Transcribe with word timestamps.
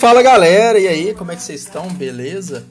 Fala 0.00 0.22
galera, 0.22 0.78
e 0.78 0.88
aí, 0.88 1.14
como 1.14 1.30
é 1.30 1.36
que 1.36 1.42
vocês 1.42 1.60
estão? 1.60 1.92
Beleza? 1.92 2.64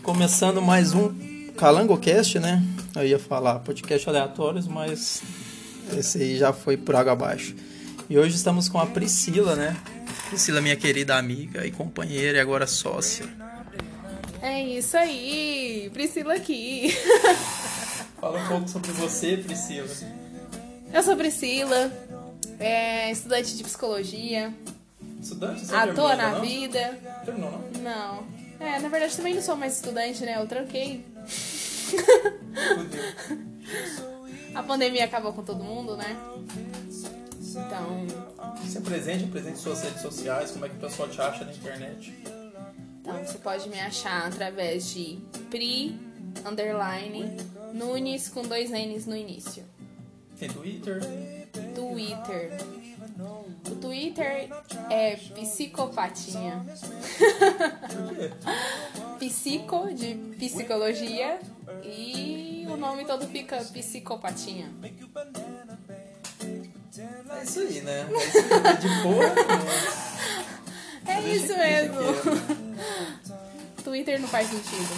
Começando 0.00 0.62
mais 0.62 0.94
um 0.94 1.12
CalangoCast, 1.56 2.38
né? 2.38 2.62
Eu 2.94 3.04
ia 3.04 3.18
falar 3.18 3.58
podcast 3.58 4.08
aleatórios, 4.08 4.68
mas 4.68 5.20
esse 5.98 6.18
aí 6.18 6.38
já 6.38 6.52
foi 6.52 6.76
por 6.76 6.94
água 6.94 7.12
abaixo. 7.14 7.56
E 8.08 8.16
hoje 8.16 8.36
estamos 8.36 8.68
com 8.68 8.78
a 8.78 8.86
Priscila, 8.86 9.56
né? 9.56 9.76
Priscila, 10.28 10.60
minha 10.60 10.76
querida 10.76 11.16
amiga 11.16 11.66
e 11.66 11.72
companheira 11.72 12.38
e 12.38 12.40
agora 12.40 12.64
sócia. 12.64 13.26
É 14.40 14.62
isso 14.62 14.96
aí, 14.96 15.90
Priscila 15.92 16.34
aqui. 16.34 16.96
Fala 18.20 18.38
um 18.38 18.46
pouco 18.46 18.68
sobre 18.68 18.92
você, 18.92 19.36
Priscila. 19.38 19.88
Eu 20.94 21.02
sou 21.02 21.16
Priscila, 21.16 21.90
é, 22.60 23.10
estudante 23.10 23.56
de 23.56 23.64
psicologia, 23.64 24.54
Estudante? 25.22 25.64
Você 25.64 25.74
à 25.74 25.84
terminou 25.84 26.08
na 26.16 26.30
não? 26.32 26.40
vida. 26.42 26.98
Terminou, 27.24 27.50
não? 27.50 27.80
Não. 27.80 28.26
É, 28.60 28.78
na 28.78 28.88
verdade 28.88 29.16
também 29.16 29.34
não 29.34 29.42
sou 29.42 29.56
mais 29.56 29.76
estudante, 29.76 30.22
né? 30.24 30.36
Eu 30.40 30.46
tranquei. 30.46 31.04
A 34.54 34.62
pandemia 34.62 35.04
acabou 35.04 35.32
com 35.32 35.42
todo 35.42 35.62
mundo, 35.64 35.96
né? 35.96 36.16
Então, 37.40 38.06
Você 38.62 38.78
é 38.78 38.80
presente, 38.80 39.26
presente 39.26 39.54
em 39.54 39.60
suas 39.60 39.82
redes 39.82 40.00
sociais, 40.02 40.50
como 40.50 40.66
é 40.66 40.68
que 40.68 40.76
o 40.76 40.78
pessoal 40.78 41.08
te 41.08 41.20
acha 41.20 41.44
na 41.44 41.52
internet? 41.52 42.12
então 43.00 43.24
você 43.24 43.38
pode 43.38 43.68
me 43.68 43.80
achar 43.80 44.26
através 44.26 44.90
de 44.90 45.18
Pri 45.50 45.98
underline 46.46 47.36
Nunes 47.74 48.28
com 48.28 48.42
dois 48.42 48.70
N's 48.70 49.06
no 49.06 49.16
início. 49.16 49.64
Tem 50.38 50.48
Twitter? 50.48 51.00
Twitter. 51.74 52.52
Twitter 53.92 54.48
é 54.88 55.16
psicopatinha. 55.16 56.64
Psico 59.20 59.92
de 59.92 60.14
psicologia 60.38 61.38
e 61.84 62.66
o 62.70 62.76
nome 62.78 63.04
todo 63.04 63.26
fica 63.26 63.58
psicopatinha. 63.58 64.72
É 67.28 67.42
isso 67.44 67.60
aí, 67.60 67.82
né? 67.82 68.08
É 68.14 68.40
isso 68.40 68.72
aí, 68.72 68.78
de 68.80 68.88
boa. 69.02 69.26
É 71.06 71.20
isso 71.20 71.54
mesmo. 71.58 71.98
Twitter 73.84 74.18
não 74.20 74.28
faz 74.28 74.48
sentido. 74.48 74.94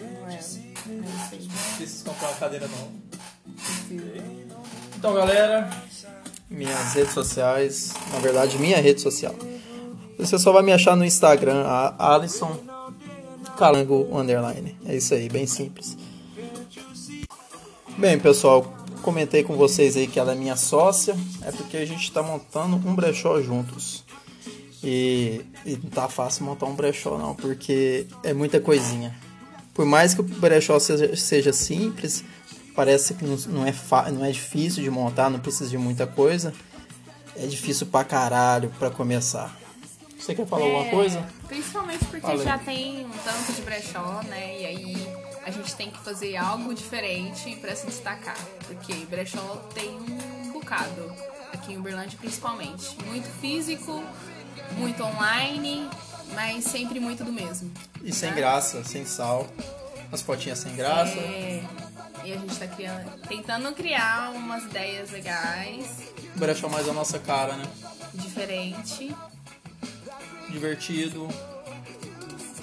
Não 0.00 0.30
é. 0.30 0.40
Comprar 2.04 2.28
uma 2.28 2.36
cadeira 2.38 2.66
nova. 2.66 2.90
Então, 4.96 5.12
galera, 5.14 5.68
minhas 6.50 6.94
redes 6.94 7.14
sociais, 7.14 7.94
na 8.12 8.18
verdade, 8.18 8.58
minha 8.58 8.78
rede 8.78 9.00
social. 9.00 9.34
Você 10.18 10.38
só 10.38 10.52
vai 10.52 10.62
me 10.62 10.72
achar 10.72 10.96
no 10.96 11.04
Instagram, 11.04 11.62
a 11.64 12.14
Alisson 12.14 12.58
Calango 13.56 14.08
Underline. 14.12 14.76
É 14.84 14.96
isso 14.96 15.14
aí, 15.14 15.28
bem 15.28 15.46
simples. 15.46 15.96
Bem, 17.96 18.18
pessoal, 18.18 18.74
comentei 19.02 19.44
com 19.44 19.56
vocês 19.56 19.96
aí 19.96 20.06
que 20.06 20.18
ela 20.18 20.32
é 20.32 20.34
minha 20.34 20.56
sócia, 20.56 21.16
é 21.42 21.52
porque 21.52 21.76
a 21.76 21.86
gente 21.86 22.02
está 22.02 22.22
montando 22.22 22.76
um 22.76 22.94
brechó 22.94 23.40
juntos. 23.40 24.04
E, 24.82 25.42
e 25.66 25.78
não 25.82 25.90
tá 25.90 26.08
fácil 26.08 26.44
montar 26.44 26.66
um 26.66 26.74
brechó 26.74 27.18
não, 27.18 27.34
porque 27.34 28.06
é 28.22 28.32
muita 28.32 28.58
coisinha. 28.60 29.14
Por 29.74 29.84
mais 29.84 30.14
que 30.14 30.20
o 30.20 30.24
brechó 30.24 30.78
seja, 30.78 31.14
seja 31.14 31.52
simples, 31.52 32.24
parece 32.74 33.14
que 33.14 33.24
não, 33.24 33.66
é 33.66 33.72
não 34.10 34.24
é 34.24 34.30
difícil 34.30 34.82
de 34.82 34.90
montar, 34.90 35.30
não 35.30 35.38
precisa 35.40 35.68
de 35.70 35.78
muita 35.78 36.06
coisa. 36.06 36.52
É 37.36 37.46
difícil 37.46 37.86
pra 37.86 38.04
caralho 38.04 38.72
pra 38.78 38.90
começar. 38.90 39.56
Você 40.18 40.34
quer 40.34 40.46
falar 40.46 40.64
alguma 40.64 40.84
É, 40.86 40.90
coisa? 40.90 41.26
Principalmente 41.48 42.04
porque 42.04 42.20
Fala 42.20 42.38
aí. 42.40 42.44
já 42.44 42.58
tem 42.58 43.06
um 43.06 43.10
tanto 43.24 43.52
de 43.54 43.62
brechó, 43.62 44.20
né? 44.28 44.60
E 44.60 44.66
aí 44.66 45.08
a 45.46 45.50
gente 45.50 45.74
tem 45.74 45.90
que 45.90 45.98
fazer 46.00 46.36
algo 46.36 46.74
diferente 46.74 47.56
pra 47.56 47.74
se 47.74 47.86
destacar. 47.86 48.36
Porque 48.66 48.92
brechó 49.06 49.40
tem 49.74 49.88
um 50.44 50.52
bocado, 50.52 51.10
aqui 51.52 51.72
em 51.72 51.78
Uberlândia 51.78 52.18
principalmente. 52.20 52.96
Muito 53.06 53.28
físico, 53.40 54.02
muito 54.76 55.02
online, 55.02 55.88
mas 56.34 56.64
sempre 56.64 57.00
muito 57.00 57.24
do 57.24 57.32
mesmo. 57.32 57.70
E 58.04 58.12
sem 58.12 58.30
né? 58.30 58.36
graça, 58.36 58.84
sem 58.84 59.06
sal. 59.06 59.46
As 60.12 60.20
fotinhas 60.20 60.58
sem 60.58 60.74
graça. 60.76 61.12
É, 61.18 61.62
e 62.24 62.32
a 62.32 62.36
gente 62.38 62.56
tá 62.58 62.66
criando, 62.66 63.10
tentando 63.28 63.72
criar 63.74 64.30
umas 64.34 64.64
ideias 64.64 65.10
legais, 65.10 65.86
O 66.34 66.38
brechó 66.38 66.68
mais 66.68 66.88
a 66.88 66.92
nossa 66.92 67.18
cara, 67.18 67.56
né? 67.56 67.64
diferente, 68.14 69.14
Divertido. 70.50 71.28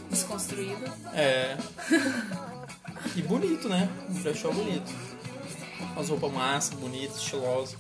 desconstruído. 0.10 0.84
É. 1.14 1.58
E 3.16 3.22
bonito, 3.22 3.70
né? 3.70 3.90
Um 4.10 4.14
brechó 4.22 4.52
bonito. 4.52 4.92
As 5.98 6.10
roupas 6.10 6.32
massa, 6.32 6.76
bonitas, 6.76 7.18
estilosas. 7.18 7.78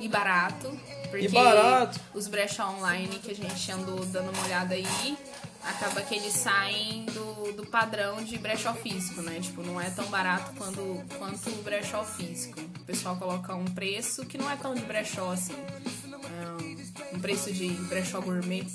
E 0.00 0.08
barato. 0.08 0.68
Porque 1.10 1.26
E 1.26 1.28
barato. 1.28 2.00
os 2.14 2.26
brechó 2.26 2.70
online 2.70 3.18
que 3.18 3.30
a 3.30 3.34
gente 3.34 3.70
andou 3.70 4.04
dando 4.06 4.30
uma 4.32 4.42
olhada 4.44 4.74
aí, 4.74 5.16
acaba 5.64 6.02
que 6.02 6.14
eles 6.14 6.32
saem 6.32 7.04
do, 7.06 7.52
do 7.52 7.66
padrão 7.66 8.22
de 8.22 8.36
brechó 8.38 8.72
físico, 8.74 9.22
né? 9.22 9.40
Tipo, 9.40 9.62
não 9.62 9.80
é 9.80 9.90
tão 9.90 10.06
barato 10.06 10.52
quando, 10.56 11.02
quanto 11.18 11.50
o 11.50 11.62
brechó 11.62 12.04
físico. 12.04 12.60
O 12.60 12.84
pessoal 12.84 13.16
coloca 13.16 13.54
um 13.54 13.64
preço 13.64 14.26
que 14.26 14.36
não 14.36 14.50
é 14.50 14.56
tão 14.56 14.74
de 14.74 14.82
brechó 14.82 15.32
assim. 15.32 15.54
É 15.54 17.16
um, 17.16 17.20
preço 17.20 17.52
de 17.52 17.68
brechó 17.68 18.20
gourmet. 18.20 18.66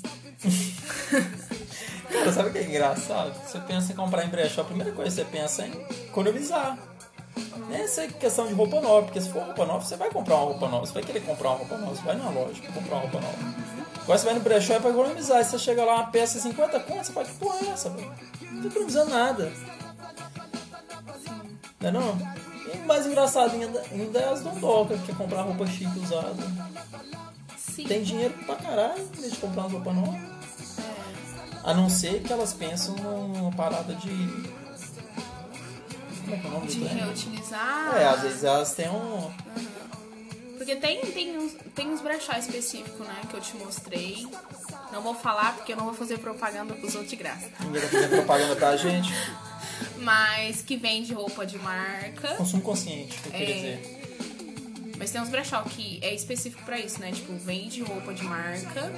Cara, 2.10 2.32
sabe 2.32 2.48
o 2.48 2.52
que 2.52 2.58
é 2.58 2.64
engraçado? 2.64 3.34
Você 3.46 3.58
pensa 3.60 3.92
em 3.92 3.96
comprar 3.96 4.24
em 4.24 4.28
brechó, 4.28 4.62
a 4.62 4.64
primeira 4.64 4.92
coisa 4.92 5.10
que 5.10 5.30
você 5.30 5.38
pensa 5.38 5.62
é 5.62 5.68
em 5.68 6.06
economizar. 6.06 6.78
Essa 7.70 8.02
é 8.02 8.08
questão 8.08 8.46
de 8.46 8.54
roupa 8.54 8.80
nova, 8.80 9.02
porque 9.04 9.20
se 9.20 9.28
for 9.28 9.42
roupa 9.42 9.66
nova, 9.66 9.84
você 9.84 9.96
vai 9.96 10.10
comprar 10.10 10.36
uma 10.36 10.44
roupa 10.46 10.68
nova. 10.68 10.86
Você 10.86 10.94
vai 10.94 11.02
querer 11.02 11.20
comprar 11.20 11.50
uma 11.50 11.58
roupa 11.58 11.76
nova, 11.76 11.94
você 11.94 12.02
vai 12.02 12.16
na 12.16 12.30
loja 12.30 12.62
pra 12.62 12.72
comprar 12.72 12.94
uma 12.94 13.02
roupa 13.02 13.20
nova. 13.20 13.38
Agora 14.08 14.18
você 14.20 14.24
vai 14.24 14.34
no 14.36 14.40
brechó 14.40 14.72
é 14.72 14.80
pra 14.80 14.88
economizar. 14.88 15.38
E 15.38 15.44
você 15.44 15.58
chega 15.58 15.84
lá, 15.84 15.96
uma 15.96 16.06
peça 16.06 16.40
50 16.40 16.80
conto, 16.80 17.04
você 17.04 17.12
fala, 17.12 17.26
que 17.26 17.34
porra 17.34 17.58
é 17.60 17.68
essa, 17.68 17.90
velho? 17.90 18.10
Não 18.50 18.62
tô 18.62 18.68
economizando 18.68 19.10
nada. 19.10 19.52
Não 21.78 21.88
é 21.88 21.92
não? 21.92 22.18
E 22.72 22.78
mais 22.86 23.04
engraçado 23.06 23.52
ainda, 23.52 23.84
ainda 23.92 24.18
é 24.18 24.30
as 24.30 24.40
dondocas, 24.40 24.98
que 25.00 25.08
quer 25.08 25.16
comprar 25.16 25.42
roupa 25.42 25.66
chique 25.66 25.98
usada. 25.98 26.42
Sim. 27.58 27.84
Tem 27.84 28.02
dinheiro 28.02 28.32
pra 28.46 28.56
caralho 28.56 29.02
em 29.02 29.20
vez 29.20 29.32
de 29.34 29.38
comprar 29.40 29.66
uma 29.66 29.72
roupa 29.72 29.92
nova. 29.92 30.18
A 31.62 31.74
não 31.74 31.90
ser 31.90 32.22
que 32.22 32.32
elas 32.32 32.54
pensam 32.54 32.94
numa 32.96 33.52
parada 33.52 33.94
de. 33.94 34.08
Como 36.22 36.34
é 36.34 36.38
que 36.38 36.46
é 36.46 36.48
o 36.48 36.52
nome 36.54 36.66
do 36.66 36.72
De 36.72 36.80
trem? 36.80 36.96
reutilizar. 36.96 37.94
É, 37.94 38.06
às 38.06 38.22
vezes 38.22 38.42
elas 38.42 38.72
têm 38.72 38.88
um. 38.88 39.30
Porque 40.68 40.76
tem, 40.86 41.00
tem, 41.12 41.38
uns, 41.38 41.52
tem 41.74 41.88
uns 41.88 42.02
brechó 42.02 42.32
específicos, 42.34 43.06
né, 43.06 43.22
que 43.30 43.34
eu 43.34 43.40
te 43.40 43.56
mostrei. 43.56 44.28
Não 44.92 45.00
vou 45.00 45.14
falar 45.14 45.54
porque 45.56 45.72
eu 45.72 45.76
não 45.78 45.86
vou 45.86 45.94
fazer 45.94 46.18
propaganda 46.18 46.74
pros 46.74 46.92
outros 46.94 47.08
de 47.08 47.16
graça. 47.16 47.48
Ninguém 47.60 47.80
tá 47.80 47.88
fazendo 47.88 48.10
propaganda 48.10 48.54
pra 48.54 48.76
gente. 48.76 49.08
Mas 49.96 50.60
que 50.60 50.76
vende 50.76 51.14
roupa 51.14 51.46
de 51.46 51.56
marca. 51.58 52.34
Consumo 52.34 52.62
consciente, 52.62 53.16
que 53.18 53.28
eu 53.28 53.32
queria 53.32 53.48
É. 53.54 53.76
dizer. 53.76 54.92
Mas 54.98 55.10
tem 55.10 55.22
uns 55.22 55.30
brechó 55.30 55.62
que 55.62 55.98
é 56.02 56.12
específico 56.14 56.62
pra 56.64 56.78
isso, 56.78 57.00
né? 57.00 57.12
Tipo, 57.12 57.32
vende 57.38 57.82
roupa 57.82 58.12
de 58.12 58.24
marca 58.24 58.92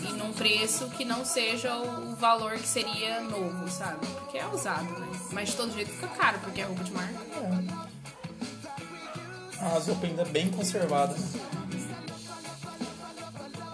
e 0.00 0.12
num 0.14 0.32
preço 0.32 0.88
que 0.90 1.04
não 1.04 1.24
seja 1.24 1.72
o 1.76 2.16
valor 2.16 2.54
que 2.58 2.66
seria 2.66 3.20
novo, 3.20 3.70
sabe? 3.70 4.04
Porque 4.18 4.38
é 4.38 4.46
usado, 4.48 4.90
né? 4.98 5.06
Mas 5.30 5.50
de 5.50 5.56
todo 5.56 5.72
jeito 5.72 5.92
fica 5.92 6.08
caro 6.08 6.40
porque 6.40 6.62
é 6.62 6.64
roupa 6.64 6.82
de 6.82 6.90
marca. 6.90 7.14
É. 7.36 7.95
As 9.60 9.86
roupas 9.88 10.10
ainda 10.10 10.24
bem 10.24 10.50
conservadas. 10.50 11.18
né? 11.18 11.40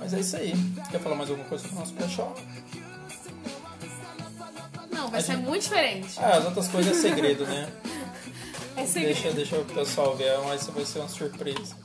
Mas 0.00 0.14
é 0.14 0.20
isso 0.20 0.37
aí. 0.37 0.52
Quer 0.90 1.00
falar 1.00 1.14
mais 1.17 1.31
alguma 1.31 1.49
coisa 1.49 1.62
sobre 1.62 1.76
o 1.76 1.81
nosso 1.81 1.94
brechó? 1.94 2.34
Não, 4.90 5.08
vai 5.11 5.20
A 5.20 5.23
ser 5.23 5.32
gente- 5.37 5.44
muito 5.46 5.62
diferente. 5.62 6.19
Ah, 6.19 6.37
as 6.38 6.44
outras 6.44 6.69
coisas 6.69 6.96
é 6.96 7.00
segredo, 7.00 7.46
né? 7.46 7.69
É 8.75 8.87
segredo. 8.87 9.14
Deixa, 9.14 9.32
deixa 9.37 9.56
o 9.58 9.64
pessoal 9.67 10.17
ver, 10.17 10.32
mas 10.46 10.67
vai 10.67 10.84
ser 10.87 11.00
uma 11.00 11.08
surpresa. 11.08 11.76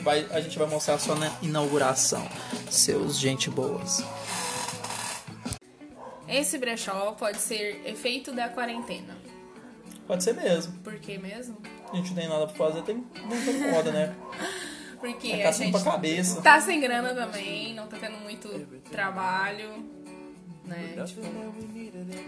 Vai, 0.00 0.26
a 0.30 0.40
gente 0.40 0.58
vai 0.58 0.66
mostrar 0.66 0.98
só 0.98 1.14
na 1.14 1.30
inauguração. 1.42 2.26
Seus 2.70 3.18
gente 3.18 3.50
boas. 3.50 4.02
Esse 6.26 6.56
brechó 6.56 7.12
pode 7.12 7.36
ser 7.38 7.82
efeito 7.86 8.32
da 8.32 8.48
quarentena. 8.48 9.18
Pode 10.06 10.24
ser 10.24 10.32
mesmo. 10.32 10.72
Por 10.82 10.98
quê 10.98 11.18
mesmo? 11.18 11.58
A 11.92 11.96
gente 11.96 12.08
não 12.08 12.16
tem 12.16 12.28
nada 12.28 12.46
pra 12.46 12.56
fazer, 12.56 12.82
tem 12.82 12.96
muita 13.24 13.52
moda, 13.72 13.90
né? 13.92 14.14
Porque 15.00 15.28
É 15.32 15.46
a 15.46 15.52
gente 15.52 15.70
pra 15.70 15.80
cabeça. 15.80 16.42
tá 16.42 16.60
sem 16.60 16.80
grana 16.80 17.14
também, 17.14 17.74
não 17.74 17.86
tá 17.86 17.96
tendo 17.98 18.18
muito 18.18 18.48
trabalho, 18.90 19.84
né? 20.64 20.94
Tipo, 21.06 21.22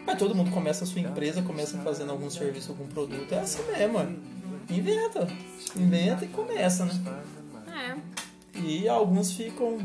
Mas 0.06 0.18
todo 0.18 0.34
mundo 0.34 0.50
começa 0.50 0.84
a 0.84 0.86
sua 0.86 1.00
empresa, 1.00 1.42
começa 1.42 1.76
fazendo 1.78 2.10
algum 2.12 2.30
serviço, 2.30 2.70
algum 2.70 2.86
produto. 2.86 3.32
É 3.32 3.40
assim 3.40 3.62
mesmo, 3.70 3.94
mano. 3.94 4.18
Inventa. 4.70 5.26
Inventa 5.76 6.24
e 6.24 6.28
começa, 6.28 6.84
né? 6.84 6.92
é. 8.54 8.58
E 8.60 8.88
alguns 8.88 9.32
ficam 9.32 9.78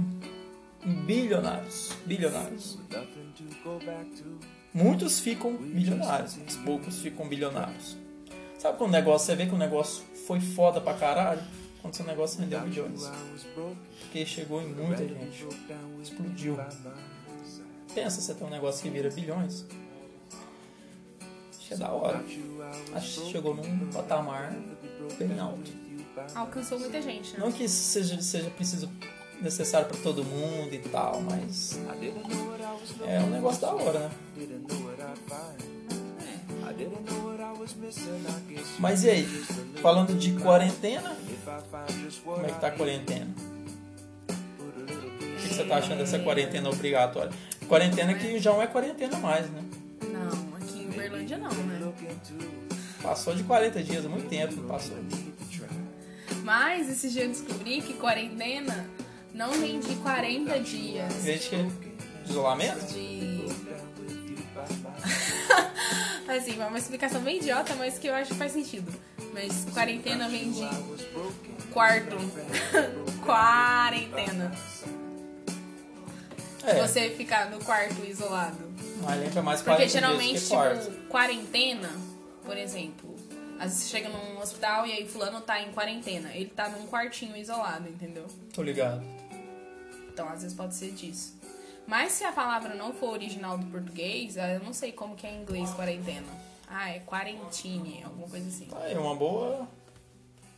bilionários. 1.06 1.92
Bilionários. 2.06 2.78
Muitos 4.74 5.20
ficam 5.20 5.52
milionários, 5.54 6.38
mas 6.38 6.56
poucos 6.58 7.00
ficam 7.00 7.28
bilionários. 7.28 7.98
Sabe 8.66 8.80
quando 8.80 8.90
o 8.90 8.94
negócio, 8.94 9.28
você 9.28 9.36
vê 9.36 9.46
que 9.46 9.54
o 9.54 9.58
negócio 9.60 10.04
foi 10.26 10.40
foda 10.40 10.82
pra 10.82 10.96
caralho? 10.96 11.44
Quando 11.84 11.94
seu 11.94 12.04
negócio 12.04 12.40
rendeu 12.40 12.60
bilhões. 12.62 13.04
Porque 14.00 14.26
chegou 14.26 14.60
em 14.60 14.74
muita 14.74 15.08
gente. 15.08 15.46
Explodiu. 16.02 16.58
Pensa 17.94 18.20
você 18.22 18.34
tem 18.34 18.48
um 18.48 18.50
negócio 18.50 18.82
que 18.82 18.90
vira 18.90 19.08
bilhões. 19.12 19.68
Acho 21.52 21.68
que 21.68 21.74
é 21.76 21.78
da 21.78 21.92
hora. 21.92 22.26
Acho 22.96 23.22
que 23.22 23.32
chegou 23.34 23.54
num 23.54 23.88
patamar 23.92 24.52
bem 25.20 25.40
alto. 25.40 25.72
Alcançou 26.34 26.80
muita 26.80 27.00
gente, 27.04 27.34
né? 27.34 27.40
Não 27.42 27.52
que 27.52 27.66
isso 27.66 27.92
seja, 27.92 28.20
seja 28.20 28.50
preciso 28.50 28.90
necessário 29.40 29.88
para 29.88 29.98
todo 29.98 30.24
mundo 30.24 30.74
e 30.74 30.80
tal, 30.80 31.22
mas 31.22 31.78
é 33.06 33.20
um 33.20 33.30
negócio 33.30 33.62
da 33.62 33.76
hora, 33.76 34.00
né? 34.00 34.12
Mas 38.80 39.04
e 39.04 39.10
aí, 39.10 39.26
falando 39.82 40.16
de 40.18 40.32
quarentena, 40.34 41.16
como 42.24 42.46
é 42.46 42.50
que 42.50 42.60
tá 42.60 42.68
a 42.68 42.72
quarentena? 42.72 43.28
O 44.28 45.48
que 45.48 45.54
você 45.54 45.64
tá 45.64 45.78
achando 45.78 46.00
dessa 46.00 46.20
quarentena 46.20 46.70
obrigatória? 46.70 47.32
Quarentena 47.68 48.14
que 48.14 48.40
já 48.40 48.52
não 48.52 48.62
é 48.62 48.68
quarentena 48.68 49.18
mais, 49.18 49.50
né? 49.50 49.64
Não, 50.12 50.56
aqui 50.58 50.80
em 50.84 50.90
Uberlândia 50.90 51.38
não, 51.38 51.52
né? 51.52 51.94
Passou 53.02 53.36
de 53.36 53.44
40 53.44 53.84
dias, 53.84 54.06
muito 54.06 54.28
tempo 54.28 54.62
passou. 54.64 54.98
Mas 56.44 56.90
esses 56.90 57.12
dias 57.12 57.26
eu 57.26 57.32
descobri 57.32 57.82
que 57.82 57.94
quarentena 57.94 58.88
não 59.34 59.52
vem 59.52 59.80
de 59.80 59.96
40 59.96 60.60
dias. 60.60 61.24
Gente 61.24 61.50
que 61.50 62.30
isolamento? 62.30 62.86
De. 62.94 63.46
Assim, 66.36 66.62
é 66.62 66.66
uma 66.66 66.78
explicação 66.78 67.22
bem 67.22 67.38
idiota, 67.38 67.74
mas 67.76 67.98
que 67.98 68.08
eu 68.08 68.14
acho 68.16 68.32
que 68.32 68.38
faz 68.38 68.52
sentido. 68.52 68.92
Mas 69.34 69.66
quarentena 69.74 70.28
vem 70.30 70.52
de 70.52 70.68
quarto. 71.72 72.16
quarentena. 73.26 74.52
É, 76.64 76.82
Você 76.82 77.10
ficar 77.12 77.50
no 77.52 77.60
quarto 77.64 78.04
isolado. 78.06 78.58
mas 79.02 79.20
lembra 79.20 79.42
mais 79.42 79.62
40 79.62 79.82
Porque 79.84 79.90
geralmente, 80.00 80.42
que 80.42 80.48
quarto. 80.50 80.90
tipo, 80.90 81.08
quarentena, 81.08 81.90
por 82.44 82.58
exemplo, 82.58 83.16
às 83.60 83.66
vezes 83.66 83.84
você 83.84 83.90
chega 83.90 84.10
num 84.10 84.40
hospital 84.40 84.88
e 84.88 84.92
aí 84.94 85.08
fulano 85.08 85.42
tá 85.42 85.62
em 85.62 85.72
quarentena. 85.72 86.32
Ele 86.34 86.50
tá 86.50 86.70
num 86.70 86.88
quartinho 86.88 87.36
isolado, 87.38 87.88
entendeu? 87.88 88.26
Tô 88.54 88.64
ligado. 88.64 89.04
Então, 90.12 90.28
às 90.30 90.42
vezes 90.42 90.56
pode 90.56 90.74
ser 90.76 90.92
disso. 90.92 91.36
Mas 91.88 92.14
se 92.14 92.24
a 92.24 92.32
palavra 92.32 92.74
não 92.74 92.94
for 92.94 93.12
original 93.12 93.58
do 93.58 93.66
português, 93.68 94.38
eu 94.38 94.60
não 94.64 94.74
sei 94.74 94.92
como 94.92 95.16
que 95.16 95.28
é 95.28 95.32
em 95.32 95.42
inglês 95.42 95.72
quarentena. 95.72 96.28
Ah, 96.68 96.90
é 96.90 97.00
quarentine, 97.00 98.02
alguma 98.04 98.28
coisa 98.28 98.48
assim. 98.48 98.66
Tá 98.66 98.80
aí, 98.80 98.98
uma 98.98 99.16
boa. 99.16 99.68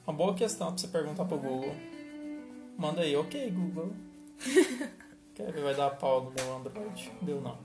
Uma 0.06 0.16
boa 0.16 0.34
questão 0.34 0.68
pra 0.68 0.78
você 0.78 0.88
perguntar 0.88 1.26
pro 1.26 1.38
Google. 1.38 1.76
Manda 2.78 3.02
aí, 3.02 3.16
ok, 3.16 3.52
Google. 3.52 3.92
Quer 5.36 5.52
ver, 5.52 5.62
vai 5.62 5.76
dar 5.76 5.90
pau 5.92 6.24
no 6.24 6.32
meu 6.32 6.58
Android? 6.58 7.12
Deu 7.22 7.42
não. 7.42 7.58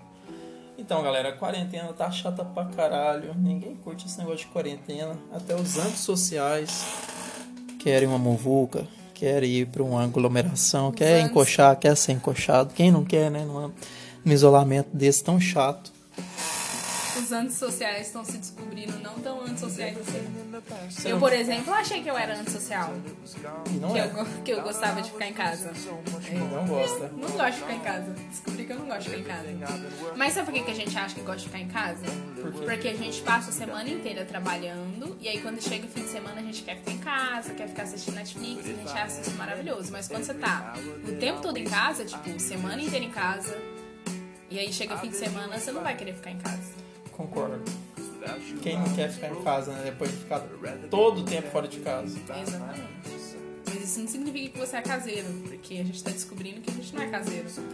Então, 0.77 1.03
galera, 1.03 1.29
a 1.29 1.37
quarentena 1.37 1.93
tá 1.93 2.11
chata 2.11 2.45
pra 2.45 2.65
caralho. 2.65 3.35
Ninguém 3.35 3.77
curte 3.77 4.07
esse 4.07 4.19
negócio 4.19 4.47
de 4.47 4.53
quarentena. 4.53 5.17
Até 5.33 5.55
os 5.55 5.79
antissociais 5.79 6.85
querem 7.79 8.09
uma 8.09 8.19
muvuca, 8.19 8.87
querem 9.23 9.51
ir 9.53 9.67
pra 9.67 9.85
uma 9.85 10.03
aglomeração, 10.03 10.91
quer 10.91 11.21
encoxar, 11.21 11.79
quer 11.79 11.97
ser 11.97 12.11
encoxado. 12.11 12.75
Quem 12.75 12.91
não 12.91 13.05
quer, 13.05 13.31
né? 13.31 13.45
Numa, 13.45 13.73
num 14.25 14.33
isolamento 14.33 14.89
desse 14.93 15.23
tão 15.23 15.39
chato. 15.39 15.92
Os 17.17 17.33
antissociais 17.33 18.07
estão 18.07 18.25
se 18.25 18.39
descobrindo 18.39 18.99
não 19.01 19.15
tão 19.15 19.41
antissociais 19.43 19.97
assim. 19.99 21.09
Eu, 21.09 21.19
por 21.19 21.33
exemplo, 21.33 21.73
achei 21.73 22.03
que 22.03 22.09
eu 22.11 22.17
era 22.17 22.39
antissocial. 22.39 22.93
E 23.71 23.75
não 23.75 23.93
Que 23.93 23.99
é. 23.99 24.07
eu, 24.07 24.43
que 24.45 24.51
eu 24.53 24.63
gostava 24.63 25.03
de 25.03 25.11
ficar 25.11 25.27
em 25.27 25.33
casa. 25.33 25.73
Não 25.73 26.67
gosta. 26.67 27.09
Não 27.09 27.29
gosto 27.31 27.53
de 27.53 27.59
ficar 27.59 27.75
em 27.75 27.81
casa. 27.81 28.17
Descobri 28.31 28.65
que 28.65 28.73
eu 28.73 28.79
não 28.79 28.87
gosto 28.87 29.11
de 29.11 29.17
ficar 29.17 29.45
em 29.45 29.59
casa. 29.59 29.89
Mas 30.17 30.33
sabe 30.33 30.47
por 30.47 30.55
que 30.55 30.63
que 30.63 30.71
a 30.71 30.75
gente 30.75 30.99
acha 30.99 31.15
que 31.15 31.21
gosta 31.21 31.39
de 31.39 31.45
ficar 31.47 31.59
em 31.61 31.69
casa? 31.69 32.07
Por? 32.41 32.53
Porque 32.53 32.89
a 32.89 32.97
gente 32.97 33.21
passa 33.23 33.51
a 33.51 33.53
semana 33.53 33.89
inteira 33.89 34.25
trabalhando 34.25 35.17
e 35.21 35.29
aí 35.29 35.41
quando 35.41 35.61
chega 35.63 35.87
o 35.87 35.89
fim 35.89 36.03
de 36.03 36.09
semana 36.09 36.41
a 36.41 36.45
gente 36.45 36.63
quer 36.63 36.77
ficar 36.77 36.93
em 36.93 36.99
casa, 36.99 37.55
quer 37.55 37.69
ficar 37.69 37.83
assistindo 37.83 38.15
Netflix, 38.15 38.65
a 38.65 38.73
gente 38.73 38.93
acha 38.93 39.21
isso 39.21 39.31
maravilhoso. 39.33 39.93
Mas 39.93 40.09
quando 40.09 40.25
você 40.25 40.35
tá 40.35 40.75
o 41.07 41.13
tempo 41.17 41.41
todo 41.41 41.57
em 41.57 41.65
casa, 41.65 42.05
tipo, 42.05 42.41
semana 42.41 42.81
inteira 42.83 43.05
em 43.05 43.11
casa, 43.11 43.57
e 44.51 44.59
aí 44.59 44.73
chega 44.73 44.95
o 44.95 44.99
fim 44.99 45.09
de 45.09 45.17
semana, 45.17 45.59
você 45.59 45.73
não 45.73 45.83
vai 45.83 45.97
querer 45.97 46.15
ficar 46.15 46.31
em 46.31 46.39
casa. 46.39 46.82
Concordo. 47.23 47.63
Quem 48.63 48.79
não 48.79 48.95
quer 48.95 49.11
ficar 49.11 49.31
em 49.31 49.43
casa, 49.43 49.73
né? 49.73 49.83
Depois 49.85 50.11
de 50.11 50.17
ficar 50.17 50.41
todo 50.91 51.21
o 51.21 51.25
tempo 51.25 51.49
fora 51.51 51.69
de 51.69 51.81
casa. 51.81 52.19
Exatamente. 52.19 52.83
Mas 53.67 53.85
isso 53.85 54.01
não 54.01 54.09
significa 54.09 54.51
que 54.51 54.59
você 54.59 54.77
é 54.77 54.83
caseiro, 54.83 55.29
porque 55.45 55.75
a 55.75 55.85
gente 55.85 56.03
tá 56.03 56.11
descobrindo 56.11 56.61
que 56.61 56.71
a 56.71 56.75
gente 56.75 56.95
não 56.95 57.03
é 57.03 57.07
caseiro. 57.09 57.49
Sou 57.49 57.65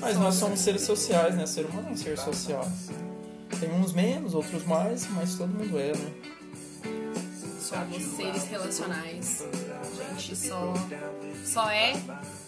Mas 0.00 0.16
nós 0.18 0.34
somos 0.34 0.60
seres 0.60 0.82
sociais, 0.82 1.34
né? 1.34 1.46
Ser 1.46 1.66
humano 1.66 1.88
é 1.88 1.92
um 1.92 1.96
ser 1.96 2.18
social. 2.18 2.66
Tem 3.58 3.70
uns 3.72 3.92
menos, 3.92 4.34
outros 4.34 4.64
mais, 4.64 5.08
mas 5.10 5.34
todo 5.34 5.48
mundo 5.48 5.78
é, 5.78 5.92
né? 5.92 6.12
Somos 7.58 8.02
seres 8.02 8.44
relacionais. 8.44 9.44
A 9.90 10.14
gente 10.14 10.36
só, 10.36 10.74
só 11.44 11.70
é 11.70 11.94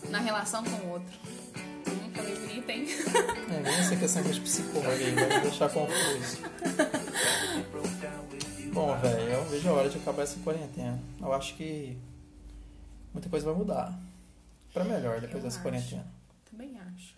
na 0.09 0.21
relação 0.21 0.63
com 0.63 0.87
o 0.87 0.91
outro. 0.93 1.40
Falei 2.15 2.35
bonita, 2.39 2.73
hein? 2.73 2.87
É, 3.51 3.63
vem 3.63 3.75
essa 3.75 3.97
questão 3.97 4.23
de 4.23 4.41
psicólogo 4.41 4.91
aí, 4.91 5.15
vai 5.15 5.29
me 5.29 5.41
deixar 5.41 5.69
confuso. 5.71 6.39
Bom, 8.73 8.97
velho, 8.99 9.33
eu 9.33 9.45
vejo 9.47 9.69
a 9.69 9.73
hora 9.73 9.89
de 9.89 9.99
acabar 9.99 10.23
essa 10.23 10.39
quarentena. 10.41 10.99
Eu 11.21 11.33
acho 11.33 11.55
que 11.57 11.97
muita 13.13 13.29
coisa 13.29 13.47
vai 13.47 13.55
mudar. 13.55 13.99
Pra 14.73 14.85
melhor 14.85 15.21
depois 15.21 15.39
Eu 15.39 15.43
dessa 15.43 15.57
acho. 15.57 15.63
quarentena. 15.63 16.07
Também 16.51 16.79
acho. 16.79 17.15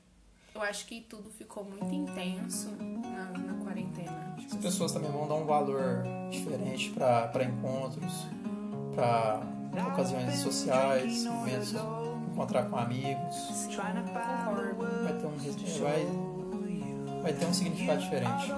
Eu 0.55 0.62
acho 0.62 0.87
que 0.87 1.00
tudo 1.03 1.31
ficou 1.31 1.65
muito 1.65 1.93
intenso 1.94 2.71
na, 2.79 3.39
na 3.39 3.65
quarentena. 3.65 4.37
As 4.50 4.56
pessoas 4.56 4.93
também 4.93 5.11
vão 5.11 5.27
dar 5.29 5.35
um 5.35 5.44
valor 5.44 6.05
diferente 6.31 6.91
pra 6.91 7.29
pra 7.29 7.44
encontros, 7.44 8.12
pra 8.94 9.41
ocasiões 9.89 10.35
sociais, 10.41 11.25
momentos 11.25 11.73
encontrar 12.32 12.64
com 12.64 12.76
amigos. 12.76 13.37
Vai 13.76 15.12
ter 15.12 15.27
um, 15.27 15.36
vai, 15.81 16.06
vai 17.22 17.32
ter 17.32 17.46
um 17.46 17.53
significado 17.53 18.01
diferente. 18.01 18.53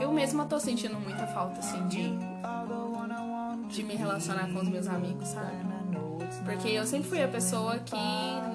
Eu 0.00 0.12
mesma 0.12 0.46
tô 0.46 0.58
sentindo 0.58 0.98
muita 0.98 1.26
falta, 1.28 1.58
assim, 1.60 1.86
de, 1.88 2.10
de 3.68 3.82
me 3.82 3.94
relacionar 3.94 4.50
com 4.52 4.60
os 4.60 4.68
meus 4.68 4.86
amigos, 4.86 5.28
sabe? 5.28 5.66
Porque 6.44 6.68
eu 6.68 6.86
sempre 6.86 7.08
fui 7.08 7.22
a 7.22 7.28
pessoa 7.28 7.78
que 7.78 7.96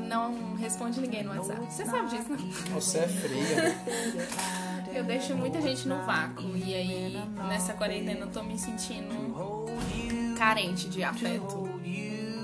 não 0.07 0.55
responde 0.55 0.99
ninguém 0.99 1.23
no 1.23 1.31
WhatsApp. 1.31 1.65
Você 1.69 1.85
sabe 1.85 2.09
disso, 2.09 2.31
né? 2.31 2.37
Você 2.73 2.99
é 2.99 3.07
fria? 3.07 3.75
Eu 4.93 5.05
deixo 5.05 5.33
muita 5.35 5.61
gente 5.61 5.87
no 5.87 6.03
vácuo. 6.03 6.55
E 6.55 6.73
aí, 6.73 7.23
nessa 7.47 7.73
quarentena, 7.73 8.21
eu 8.21 8.27
tô 8.27 8.43
me 8.43 8.59
sentindo 8.59 9.65
carente 10.37 10.89
de 10.89 11.01
afeto, 11.01 11.69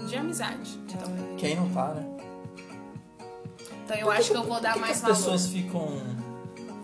de 0.08 0.16
amizade. 0.18 0.80
Então, 0.90 1.10
Quem 1.38 1.56
não 1.56 1.70
tá, 1.70 1.94
né? 1.94 2.06
então 3.86 3.98
eu 3.98 4.12
acho 4.12 4.32
que 4.32 4.38
eu 4.38 4.44
vou 4.44 4.60
dar 4.60 4.74
que 4.74 4.80
mais 4.80 4.98
as 4.98 5.02
valor. 5.02 5.16
pessoas 5.16 5.48
ficam 5.48 5.88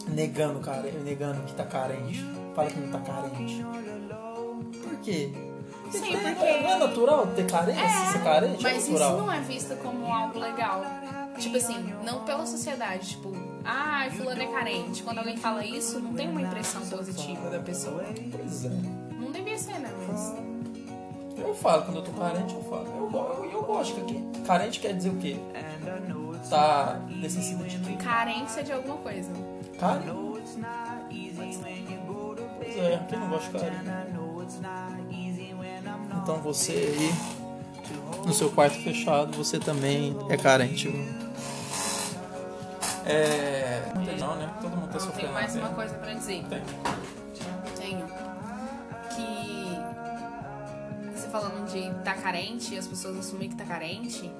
negando, 0.07 0.59
cara, 0.59 0.81
negando 1.03 1.41
que 1.43 1.53
tá 1.53 1.65
carente? 1.65 2.23
Fala 2.55 2.69
que 2.69 2.79
não 2.79 2.91
tá 2.91 2.99
carente. 2.99 3.65
Por 4.81 4.95
quê? 5.01 5.31
Sim, 5.91 6.13
Não 6.13 6.19
é- 6.27 6.33
porque- 6.35 6.59
Não 6.61 6.69
é 6.71 6.77
natural 6.79 7.27
ter 7.27 7.45
carência? 7.45 8.11
ser 8.11 8.23
carente 8.23 8.63
Mas 8.63 8.73
é 8.73 8.77
isso 8.77 8.91
não 8.99 9.31
é 9.31 9.39
visto 9.41 9.75
como 9.77 10.05
algo 10.11 10.39
legal. 10.39 10.81
Tipo 11.37 11.57
assim, 11.57 11.93
não 12.03 12.23
pela 12.23 12.45
sociedade. 12.45 13.09
Tipo, 13.09 13.31
ah, 13.65 14.07
fulano 14.11 14.41
é 14.41 14.47
carente. 14.47 15.03
Quando 15.03 15.19
alguém 15.19 15.37
fala 15.37 15.63
isso, 15.65 15.99
não 15.99 16.13
tem 16.13 16.29
uma 16.29 16.41
impressão 16.41 16.81
positiva 16.87 17.49
da 17.49 17.59
pessoa. 17.59 18.03
Pois 18.31 18.65
é. 18.65 18.69
Não 19.19 19.31
devia 19.31 19.57
ser, 19.57 19.79
né? 19.79 19.91
Mas 20.07 20.33
Eu 21.37 21.55
falo, 21.55 21.83
quando 21.83 21.97
eu 21.97 22.03
tô 22.03 22.11
carente, 22.11 22.53
eu 22.53 22.63
falo. 22.63 22.85
Eu, 22.87 23.43
eu, 23.43 23.51
eu 23.51 23.63
gosto 23.63 24.01
que 24.05 24.41
carente 24.45 24.79
quer 24.79 24.93
dizer 24.93 25.09
o 25.09 25.17
quê? 25.17 25.37
Tá 26.49 26.99
necessita 27.07 27.63
de 27.63 27.79
quê? 27.79 27.95
carência 28.03 28.63
de 28.63 28.73
alguma 28.73 28.97
coisa. 28.97 29.31
Carinho. 29.79 30.33
Pois 32.57 32.77
é, 32.77 33.05
quem 33.09 33.19
não 33.19 33.29
gosta 33.29 33.51
de 33.51 33.59
carinho? 33.59 33.83
Então 36.21 36.37
você 36.37 36.71
aí, 36.71 37.13
no 38.25 38.33
seu 38.33 38.49
quarto 38.51 38.75
fechado, 38.83 39.35
você 39.35 39.59
também 39.59 40.15
é 40.29 40.37
carente. 40.37 40.89
É. 43.05 43.81
Não, 44.19 44.35
né? 44.35 44.49
Todo 44.61 44.77
mundo 44.77 44.89
tá 44.89 44.95
Eu 44.95 44.99
sofrendo. 45.01 45.19
tenho 45.21 45.33
mais 45.33 45.55
uma 45.55 45.69
coisa 45.69 45.95
pra 45.95 46.13
dizer. 46.13 46.43
Tem. 46.45 46.61
Falando 51.43 51.69
de 51.69 52.03
tá 52.03 52.13
carente, 52.15 52.77
as 52.77 52.87
pessoas 52.87 53.17
assumem 53.17 53.49
que 53.49 53.55
tá 53.55 53.65
carente. 53.65 54.31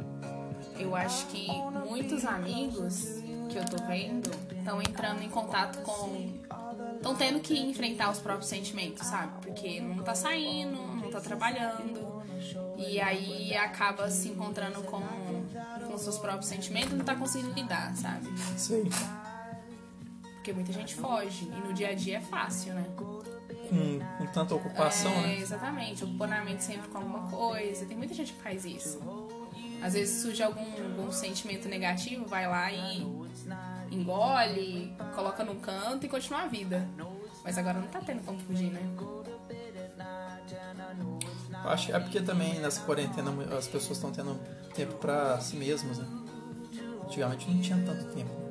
Eu 0.79 0.95
acho 0.95 1.27
que 1.27 1.47
muitos 1.87 2.25
amigos 2.25 3.21
que 3.49 3.57
eu 3.57 3.65
tô 3.65 3.77
vendo 3.85 4.31
estão 4.57 4.81
entrando 4.81 5.21
em 5.21 5.29
contato 5.29 5.79
com. 5.83 6.33
estão 6.95 7.15
tendo 7.15 7.39
que 7.39 7.59
enfrentar 7.59 8.09
os 8.09 8.19
próprios 8.19 8.47
sentimentos, 8.47 9.05
sabe? 9.05 9.33
Porque 9.41 9.81
não 9.81 10.03
tá 10.03 10.15
saindo, 10.15 10.77
não 10.77 11.09
tá 11.11 11.19
trabalhando. 11.19 12.23
E 12.77 12.99
aí 12.99 13.55
acaba 13.55 14.09
se 14.09 14.29
encontrando 14.29 14.81
com, 14.83 15.01
com 15.85 15.97
seus 15.97 16.17
próprios 16.17 16.47
sentimentos 16.47 16.91
e 16.91 16.95
não 16.95 17.05
tá 17.05 17.15
conseguindo 17.15 17.53
lidar, 17.53 17.95
sabe? 17.95 18.27
Sim. 18.57 18.89
Porque 20.35 20.51
muita 20.51 20.73
gente 20.73 20.95
foge. 20.95 21.45
E 21.45 21.67
no 21.67 21.73
dia 21.73 21.89
a 21.89 21.93
dia 21.93 22.17
é 22.17 22.21
fácil, 22.21 22.73
né? 22.73 22.85
Com, 23.69 23.99
com 24.17 24.31
tanta 24.31 24.55
ocupação, 24.55 25.11
é, 25.11 25.21
né? 25.21 25.39
Exatamente, 25.39 26.03
ocupando 26.03 26.33
a 26.33 26.43
mente 26.43 26.63
sempre 26.63 26.87
com 26.89 26.97
alguma 26.97 27.29
coisa. 27.29 27.85
Tem 27.85 27.97
muita 27.97 28.13
gente 28.13 28.33
que 28.33 28.41
faz 28.41 28.65
isso. 28.65 28.99
Às 29.81 29.93
vezes 29.93 30.21
surge 30.21 30.41
algum, 30.41 30.61
algum 30.61 31.11
sentimento 31.11 31.67
negativo, 31.67 32.25
vai 32.25 32.47
lá 32.47 32.71
e 32.71 33.05
engole, 33.91 34.95
coloca 35.13 35.43
no 35.43 35.55
canto 35.55 36.05
e 36.05 36.09
continua 36.09 36.41
a 36.41 36.47
vida. 36.47 36.87
Mas 37.43 37.57
agora 37.57 37.79
não 37.79 37.87
tá 37.87 37.99
tendo 37.99 38.23
como 38.23 38.39
fugir, 38.39 38.71
né? 38.71 38.81
Eu 41.63 41.69
Acho 41.69 41.87
que 41.87 41.93
é 41.93 41.99
porque 41.99 42.21
também 42.21 42.59
nessa 42.59 42.81
quarentena 42.81 43.31
as 43.57 43.67
pessoas 43.67 43.97
estão 43.97 44.11
tendo 44.11 44.39
tempo 44.73 44.95
pra 44.95 45.39
si 45.39 45.55
mesmas, 45.55 45.97
né? 45.97 46.05
Antigamente 47.05 47.49
não 47.49 47.61
tinha 47.61 47.77
tanto 47.85 48.05
tempo. 48.13 48.42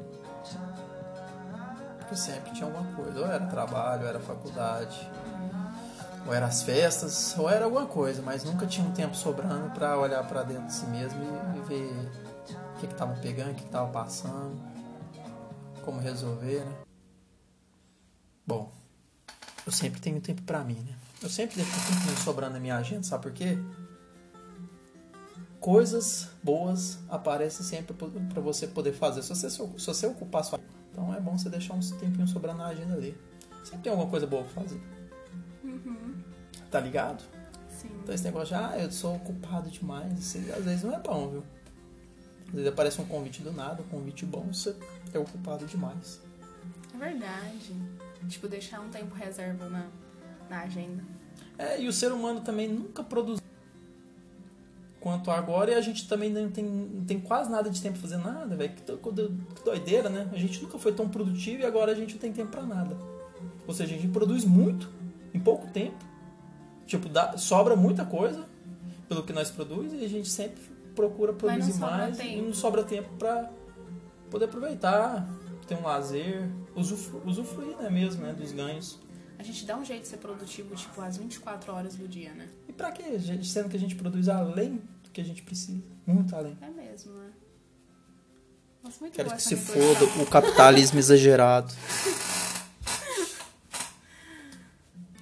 Porque 2.12 2.16
sempre 2.16 2.52
tinha 2.52 2.66
alguma 2.66 2.94
coisa. 2.94 3.20
Ou 3.20 3.26
era 3.26 3.46
trabalho, 3.46 4.02
ou 4.02 4.08
era 4.08 4.20
faculdade, 4.20 5.10
ou 6.26 6.34
era 6.34 6.46
as 6.46 6.62
festas, 6.62 7.34
ou 7.38 7.48
era 7.48 7.64
alguma 7.64 7.86
coisa, 7.86 8.20
mas 8.20 8.44
nunca 8.44 8.66
tinha 8.66 8.86
um 8.86 8.92
tempo 8.92 9.16
sobrando 9.16 9.70
pra 9.70 9.98
olhar 9.98 10.26
pra 10.28 10.42
dentro 10.42 10.66
de 10.66 10.74
si 10.74 10.84
mesmo 10.86 11.18
e, 11.22 11.58
e 11.58 11.60
ver 11.62 12.10
o 12.50 12.80
que, 12.80 12.86
que 12.86 12.94
tava 12.94 13.14
pegando, 13.20 13.52
o 13.52 13.54
que, 13.54 13.62
que 13.62 13.70
tava 13.70 13.90
passando, 13.90 14.60
como 15.82 16.00
resolver, 16.00 16.64
né? 16.64 16.72
Bom, 18.46 18.70
eu 19.64 19.72
sempre 19.72 19.98
tenho 20.00 20.20
tempo 20.20 20.42
pra 20.42 20.62
mim, 20.62 20.84
né? 20.86 20.94
Eu 21.22 21.30
sempre 21.30 21.56
deixo 21.56 21.70
um 21.70 21.94
tempinho 21.94 22.18
sobrando 22.18 22.54
na 22.54 22.60
minha 22.60 22.76
agenda, 22.76 23.04
sabe 23.04 23.22
por 23.22 23.32
quê? 23.32 23.56
Coisas 25.58 26.28
boas 26.42 26.98
aparecem 27.08 27.64
sempre 27.64 27.94
pra 27.94 28.42
você 28.42 28.66
poder 28.66 28.92
fazer, 28.92 29.22
se 29.22 29.30
você, 29.30 29.48
se 29.48 29.86
você 29.86 30.06
ocupar 30.06 30.44
sua 30.44 30.58
Então 30.92 31.12
é 31.14 31.18
bom 31.18 31.36
você 31.36 31.48
deixar 31.48 31.74
um 31.74 31.80
tempinho 31.80 32.28
sobrando 32.28 32.58
na 32.58 32.66
agenda 32.66 32.94
ali. 32.94 33.16
Sempre 33.64 33.84
tem 33.84 33.90
alguma 33.90 34.10
coisa 34.10 34.26
boa 34.26 34.44
pra 34.44 34.62
fazer. 34.62 34.80
Tá 36.70 36.78
ligado? 36.78 37.24
Sim. 37.68 37.88
Então 38.02 38.14
esse 38.14 38.24
negócio 38.24 38.48
de, 38.48 38.62
ah, 38.62 38.78
eu 38.78 38.90
sou 38.92 39.16
ocupado 39.16 39.70
demais, 39.70 40.18
isso 40.18 40.38
às 40.52 40.64
vezes 40.64 40.82
não 40.84 40.94
é 40.94 40.98
bom, 40.98 41.28
viu? 41.28 41.44
Às 42.48 42.52
vezes 42.52 42.68
aparece 42.68 43.00
um 43.00 43.06
convite 43.06 43.42
do 43.42 43.52
nada, 43.52 43.82
um 43.82 43.88
convite 43.88 44.26
bom, 44.26 44.46
você 44.52 44.76
é 45.12 45.18
ocupado 45.18 45.66
demais. 45.66 46.20
É 46.94 46.98
verdade. 46.98 47.74
Tipo, 48.28 48.48
deixar 48.48 48.80
um 48.80 48.88
tempo 48.88 49.14
reserva 49.14 49.68
na, 49.68 49.86
na 50.48 50.60
agenda. 50.60 51.02
É, 51.58 51.80
e 51.80 51.88
o 51.88 51.92
ser 51.92 52.12
humano 52.12 52.40
também 52.40 52.68
nunca 52.68 53.02
produz 53.02 53.41
quanto 55.02 55.30
agora 55.32 55.72
e 55.72 55.74
a 55.74 55.80
gente 55.80 56.08
também 56.08 56.30
não 56.30 56.48
tem, 56.48 56.64
não 56.64 57.04
tem 57.04 57.18
quase 57.18 57.50
nada 57.50 57.68
de 57.68 57.82
tempo 57.82 57.98
pra 57.98 58.08
fazer 58.08 58.18
nada, 58.18 58.54
velho. 58.54 58.72
Que, 58.72 58.82
que 58.82 59.64
doideira, 59.64 60.08
né? 60.08 60.30
A 60.32 60.38
gente 60.38 60.62
nunca 60.62 60.78
foi 60.78 60.92
tão 60.92 61.08
produtivo 61.08 61.62
e 61.62 61.66
agora 61.66 61.90
a 61.90 61.94
gente 61.94 62.14
não 62.14 62.20
tem 62.20 62.32
tempo 62.32 62.52
pra 62.52 62.62
nada. 62.62 62.96
Ou 63.66 63.74
seja, 63.74 63.94
a 63.94 63.98
gente 63.98 64.12
produz 64.12 64.44
muito 64.44 64.88
em 65.34 65.40
pouco 65.40 65.66
tempo. 65.66 66.04
Tipo, 66.86 67.08
dá, 67.08 67.36
sobra 67.36 67.74
muita 67.74 68.04
coisa 68.04 68.46
pelo 69.08 69.24
que 69.24 69.32
nós 69.32 69.50
produzimos 69.50 70.00
e 70.00 70.04
a 70.04 70.08
gente 70.08 70.30
sempre 70.30 70.62
procura 70.94 71.32
produzir 71.32 71.78
mais 71.80 72.18
e 72.18 72.22
tempo. 72.22 72.46
não 72.46 72.54
sobra 72.54 72.84
tempo 72.84 73.08
pra 73.18 73.50
poder 74.30 74.44
aproveitar, 74.44 75.28
ter 75.66 75.74
um 75.74 75.82
lazer, 75.82 76.48
usufru, 76.76 77.22
usufruir, 77.26 77.76
né, 77.78 77.90
mesmo, 77.90 78.22
né, 78.22 78.32
dos 78.32 78.52
ganhos. 78.52 78.98
A 79.42 79.44
gente 79.44 79.66
dá 79.66 79.76
um 79.76 79.84
jeito 79.84 80.02
de 80.02 80.08
ser 80.08 80.18
produtivo, 80.18 80.72
tipo, 80.76 81.00
às 81.02 81.16
24 81.16 81.72
horas 81.72 81.96
do 81.96 82.06
dia, 82.06 82.32
né? 82.32 82.48
E 82.68 82.72
pra 82.72 82.92
quê? 82.92 83.02
Sendo 83.42 83.68
que 83.68 83.76
a 83.76 83.80
gente 83.80 83.96
produz 83.96 84.28
além 84.28 84.80
do 85.02 85.10
que 85.12 85.20
a 85.20 85.24
gente 85.24 85.42
precisa. 85.42 85.82
Muito 86.06 86.36
além. 86.36 86.56
É 86.62 86.68
mesmo, 86.68 87.12
né? 87.14 87.32
Nossa, 88.84 89.00
muito 89.00 89.14
Quero 89.14 89.32
que 89.32 89.42
se 89.42 89.56
foda 89.56 90.04
o 90.22 90.26
capitalismo 90.26 90.96
exagerado. 91.00 91.74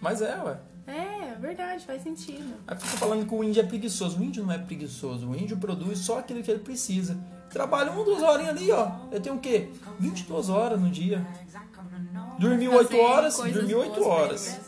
Mas 0.03 0.21
é, 0.21 0.37
ué. 0.43 0.61
É, 0.87 1.35
verdade, 1.37 1.87
faz 1.87 2.03
sentido. 2.03 2.57
Aí 2.67 2.77
fica 2.77 2.99
falando 2.99 3.27
que 3.27 3.35
o 3.35 3.43
índio 3.43 3.63
é 3.63 3.67
preguiçoso. 3.67 4.21
O 4.21 4.23
índio 4.23 4.45
não 4.45 4.53
é 4.53 4.59
preguiçoso. 4.59 5.31
O 5.31 5.35
índio 5.35 5.57
produz 5.57 5.99
só 5.99 6.19
aquilo 6.19 6.43
que 6.43 6.51
ele 6.51 6.61
precisa. 6.61 7.19
Trabalha 7.49 7.91
uma, 7.91 8.05
duas 8.05 8.23
horinhas 8.23 8.51
ali, 8.51 8.71
ó. 8.71 8.99
Eu 9.11 9.19
tenho 9.19 9.37
o 9.37 9.41
quê? 9.41 9.71
22 9.99 10.51
horas 10.51 10.79
no 10.79 10.91
dia. 10.91 11.27
Dormiu 12.41 12.73
8 12.73 12.89
Fazer 12.89 13.03
horas, 13.03 13.37
dormiu 13.37 13.79
8 13.81 13.93
boas 13.93 14.07
pra 14.07 14.15
ele 14.15 14.25
horas. 14.25 14.61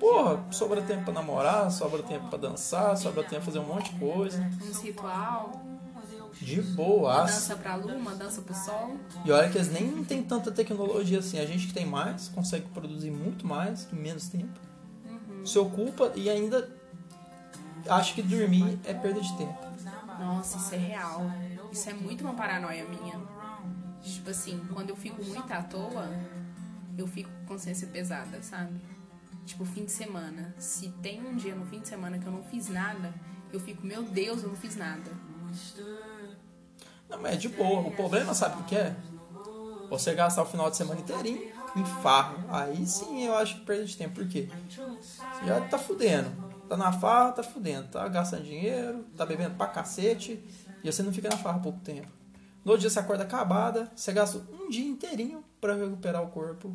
Porra, 0.00 0.44
sobra 0.50 0.80
tempo 0.80 1.04
pra 1.04 1.12
namorar, 1.12 1.70
sobra 1.70 2.02
tempo 2.02 2.28
pra 2.28 2.38
dançar, 2.38 2.96
sobra 2.96 3.22
tempo 3.22 3.36
pra 3.36 3.40
fazer 3.42 3.58
um 3.58 3.66
monte 3.66 3.92
de 3.92 4.00
coisa. 4.00 4.50
Uns 4.62 4.80
ritual, 4.82 5.60
De 6.40 6.62
boas. 6.62 7.30
dança 7.30 7.56
pra 7.56 7.74
lua, 7.74 8.14
dança 8.14 8.40
pro 8.40 8.54
sol. 8.54 8.96
E 9.26 9.30
olha 9.30 9.50
que 9.50 9.58
eles 9.58 9.70
nem 9.70 10.02
tem 10.02 10.22
tanta 10.22 10.50
tecnologia 10.50 11.18
assim. 11.18 11.38
A 11.38 11.44
gente 11.44 11.66
que 11.66 11.74
tem 11.74 11.84
mais, 11.84 12.28
consegue 12.28 12.66
produzir 12.68 13.10
muito 13.10 13.46
mais 13.46 13.86
em 13.92 13.96
menos 13.96 14.28
tempo. 14.28 14.58
Se 15.44 15.58
ocupa 15.58 16.12
e 16.14 16.30
ainda 16.30 16.66
acha 17.86 18.14
que 18.14 18.22
dormir 18.22 18.78
é 18.86 18.94
perda 18.94 19.20
de 19.20 19.36
tempo. 19.36 19.58
Nossa, 20.18 20.56
isso 20.56 20.74
é 20.74 20.78
real. 20.78 21.30
Isso 21.70 21.90
é 21.90 21.92
muito 21.92 22.22
uma 22.24 22.32
paranoia 22.32 22.86
minha. 22.86 23.20
Tipo 24.02 24.30
assim, 24.30 24.58
quando 24.72 24.88
eu 24.88 24.96
fico 24.96 25.22
muito 25.22 25.52
à 25.52 25.62
toa, 25.62 26.08
eu 26.96 27.06
fico 27.06 27.30
com 27.30 27.46
consciência 27.46 27.88
pesada, 27.88 28.42
sabe? 28.42 28.80
Tipo, 29.44 29.64
fim 29.64 29.84
de 29.84 29.92
semana. 29.92 30.54
Se 30.58 30.88
tem 31.02 31.26
um 31.26 31.34
dia 31.34 31.54
no 31.54 31.66
fim 31.66 31.80
de 31.80 31.88
semana 31.88 32.18
que 32.18 32.26
eu 32.26 32.32
não 32.32 32.42
fiz 32.42 32.68
nada, 32.68 33.12
eu 33.52 33.58
fico, 33.58 33.84
meu 33.86 34.02
Deus, 34.02 34.42
eu 34.42 34.48
não 34.48 34.56
fiz 34.56 34.76
nada. 34.76 35.10
Não, 37.08 37.20
mas 37.20 37.34
é 37.34 37.36
de 37.36 37.48
boa. 37.48 37.80
O 37.80 37.90
problema, 37.90 38.32
sabe 38.34 38.60
o 38.60 38.64
que 38.64 38.76
é? 38.76 38.94
Você 39.88 40.14
gastar 40.14 40.42
o 40.42 40.46
final 40.46 40.70
de 40.70 40.76
semana 40.76 41.00
inteirinho 41.00 41.50
em 41.74 41.84
farra. 42.00 42.44
Aí 42.48 42.86
sim 42.86 43.24
eu 43.24 43.34
acho 43.36 43.56
que 43.58 43.64
perda 43.64 43.84
de 43.84 43.96
tempo. 43.96 44.14
Por 44.14 44.28
quê? 44.28 44.48
Você 44.68 45.46
já 45.46 45.60
tá 45.62 45.78
fudendo. 45.78 46.30
Tá 46.68 46.76
na 46.76 46.92
farra, 46.92 47.32
tá 47.32 47.42
fudendo. 47.42 47.88
Tá 47.88 48.06
gastando 48.06 48.44
dinheiro, 48.44 49.04
tá 49.16 49.26
bebendo 49.26 49.56
pra 49.56 49.66
cacete. 49.66 50.44
E 50.84 50.90
você 50.90 51.02
não 51.02 51.12
fica 51.12 51.28
na 51.28 51.36
farra 51.36 51.58
pouco 51.58 51.80
tempo. 51.80 52.08
No 52.64 52.72
outro 52.72 52.82
dia 52.82 52.90
você 52.90 53.00
acorda 53.00 53.24
acabada, 53.24 53.90
você 53.96 54.12
gasta 54.12 54.38
um 54.52 54.68
dia 54.68 54.86
inteirinho 54.86 55.42
pra 55.60 55.74
recuperar 55.74 56.22
o 56.22 56.28
corpo 56.28 56.74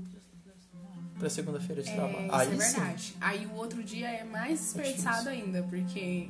pra 1.18 1.30
segunda-feira 1.30 1.82
de 1.82 1.90
É, 1.90 1.96
trabalho. 1.96 2.26
isso 2.26 2.36
Aí 2.36 2.48
é 2.48 2.60
sim. 2.62 2.76
verdade. 2.80 3.16
Aí 3.22 3.46
o 3.48 3.54
outro 3.56 3.84
dia 3.84 4.08
é 4.10 4.24
mais 4.24 4.60
desperdiçado 4.60 5.30
ainda, 5.30 5.64
porque 5.64 6.30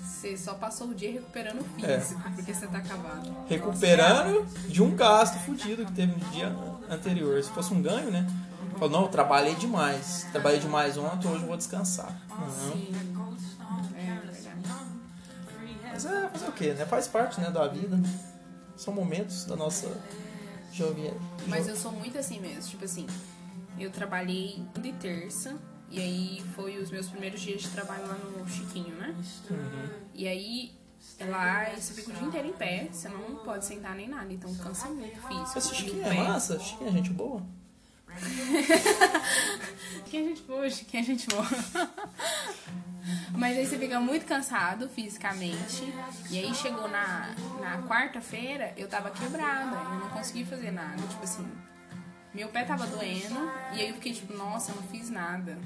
você 0.00 0.36
só 0.36 0.54
passou 0.54 0.88
o 0.88 0.94
dia 0.94 1.10
recuperando 1.12 1.60
o 1.60 1.84
É. 1.84 2.00
físico, 2.00 2.20
porque 2.34 2.54
você 2.54 2.66
tá 2.66 2.78
acabado. 2.78 3.34
recuperando 3.48 4.46
de 4.68 4.82
um 4.82 4.94
gasto 4.94 5.38
fudido 5.40 5.84
que 5.84 5.92
teve 5.92 6.12
no 6.12 6.30
dia 6.30 6.54
anterior. 6.88 7.42
Se 7.42 7.50
fosse 7.50 7.74
um 7.74 7.82
ganho, 7.82 8.10
né? 8.10 8.26
Falou, 8.78 8.90
não, 8.90 9.02
eu 9.02 9.08
trabalhei 9.08 9.54
demais. 9.56 10.26
Trabalhei 10.30 10.60
demais 10.60 10.96
ontem, 10.96 11.28
hoje 11.28 11.42
eu 11.42 11.48
vou 11.48 11.56
descansar. 11.56 12.16
Sim. 12.72 12.88
É 13.96 14.20
verdade. 14.20 14.50
Mas 15.92 16.06
é 16.06 16.28
fazer 16.28 16.48
o 16.48 16.52
quê, 16.52 16.72
né? 16.74 16.86
Faz 16.86 17.06
parte 17.08 17.40
né, 17.40 17.50
da 17.50 17.66
vida. 17.68 18.00
São 18.76 18.94
momentos 18.94 19.44
da 19.44 19.56
nossa 19.56 19.88
jovem. 20.72 21.12
Mas 21.46 21.66
eu 21.68 21.76
sou 21.76 21.92
muito 21.92 22.18
assim 22.18 22.40
mesmo, 22.40 22.70
tipo 22.70 22.84
assim, 22.84 23.06
eu 23.78 23.90
trabalhei 23.90 24.62
de 24.80 24.92
terça, 24.92 25.56
e 25.90 25.98
aí 26.00 26.42
foi 26.54 26.78
os 26.78 26.90
meus 26.90 27.08
primeiros 27.08 27.40
dias 27.40 27.62
de 27.62 27.68
trabalho 27.68 28.06
lá 28.06 28.14
no 28.14 28.48
Chiquinho, 28.48 28.94
né? 28.96 29.14
Uhum. 29.50 29.88
E 30.14 30.28
aí 30.28 30.72
lá 31.28 31.70
você 31.76 31.94
fica 31.94 32.10
o 32.10 32.14
dia 32.14 32.26
inteiro 32.28 32.48
em 32.48 32.52
pé, 32.52 32.88
você 32.92 33.08
não 33.08 33.36
pode 33.36 33.64
sentar 33.64 33.94
nem 33.96 34.08
nada, 34.08 34.32
então 34.32 34.54
cansa 34.56 34.88
muito 34.88 35.18
o 35.18 35.22
físico. 35.28 35.58
O 35.58 35.74
Chiquinho 35.74 36.02
pé- 36.04 36.16
é 36.16 36.22
massa? 36.28 36.58
Chiquinho 36.60 36.88
é 36.90 36.92
gente 36.92 37.10
boa? 37.10 37.42
Quem 40.10 40.24
a 40.24 40.28
gente 40.28 40.42
foge, 40.42 40.84
quem 40.86 41.00
a 41.00 41.04
gente 41.04 41.28
boa. 41.28 41.46
Mas 43.32 43.56
aí 43.56 43.64
você 43.64 43.78
fica 43.78 44.00
muito 44.00 44.26
cansado 44.26 44.88
fisicamente. 44.88 45.94
E 46.28 46.38
aí 46.38 46.52
chegou 46.52 46.88
na, 46.88 47.32
na 47.60 47.82
quarta-feira, 47.86 48.74
eu 48.76 48.88
tava 48.88 49.10
quebrada. 49.10 49.76
Eu 49.76 50.00
não 50.00 50.08
consegui 50.10 50.44
fazer 50.44 50.72
nada. 50.72 51.00
Tipo 51.00 51.22
assim, 51.22 51.48
meu 52.34 52.48
pé 52.48 52.64
tava 52.64 52.88
doendo. 52.88 53.50
E 53.72 53.80
aí 53.80 53.88
eu 53.88 53.94
fiquei 53.94 54.12
tipo, 54.12 54.36
nossa, 54.36 54.72
eu 54.72 54.76
não 54.76 54.82
fiz 54.82 55.10
nada. 55.10 55.56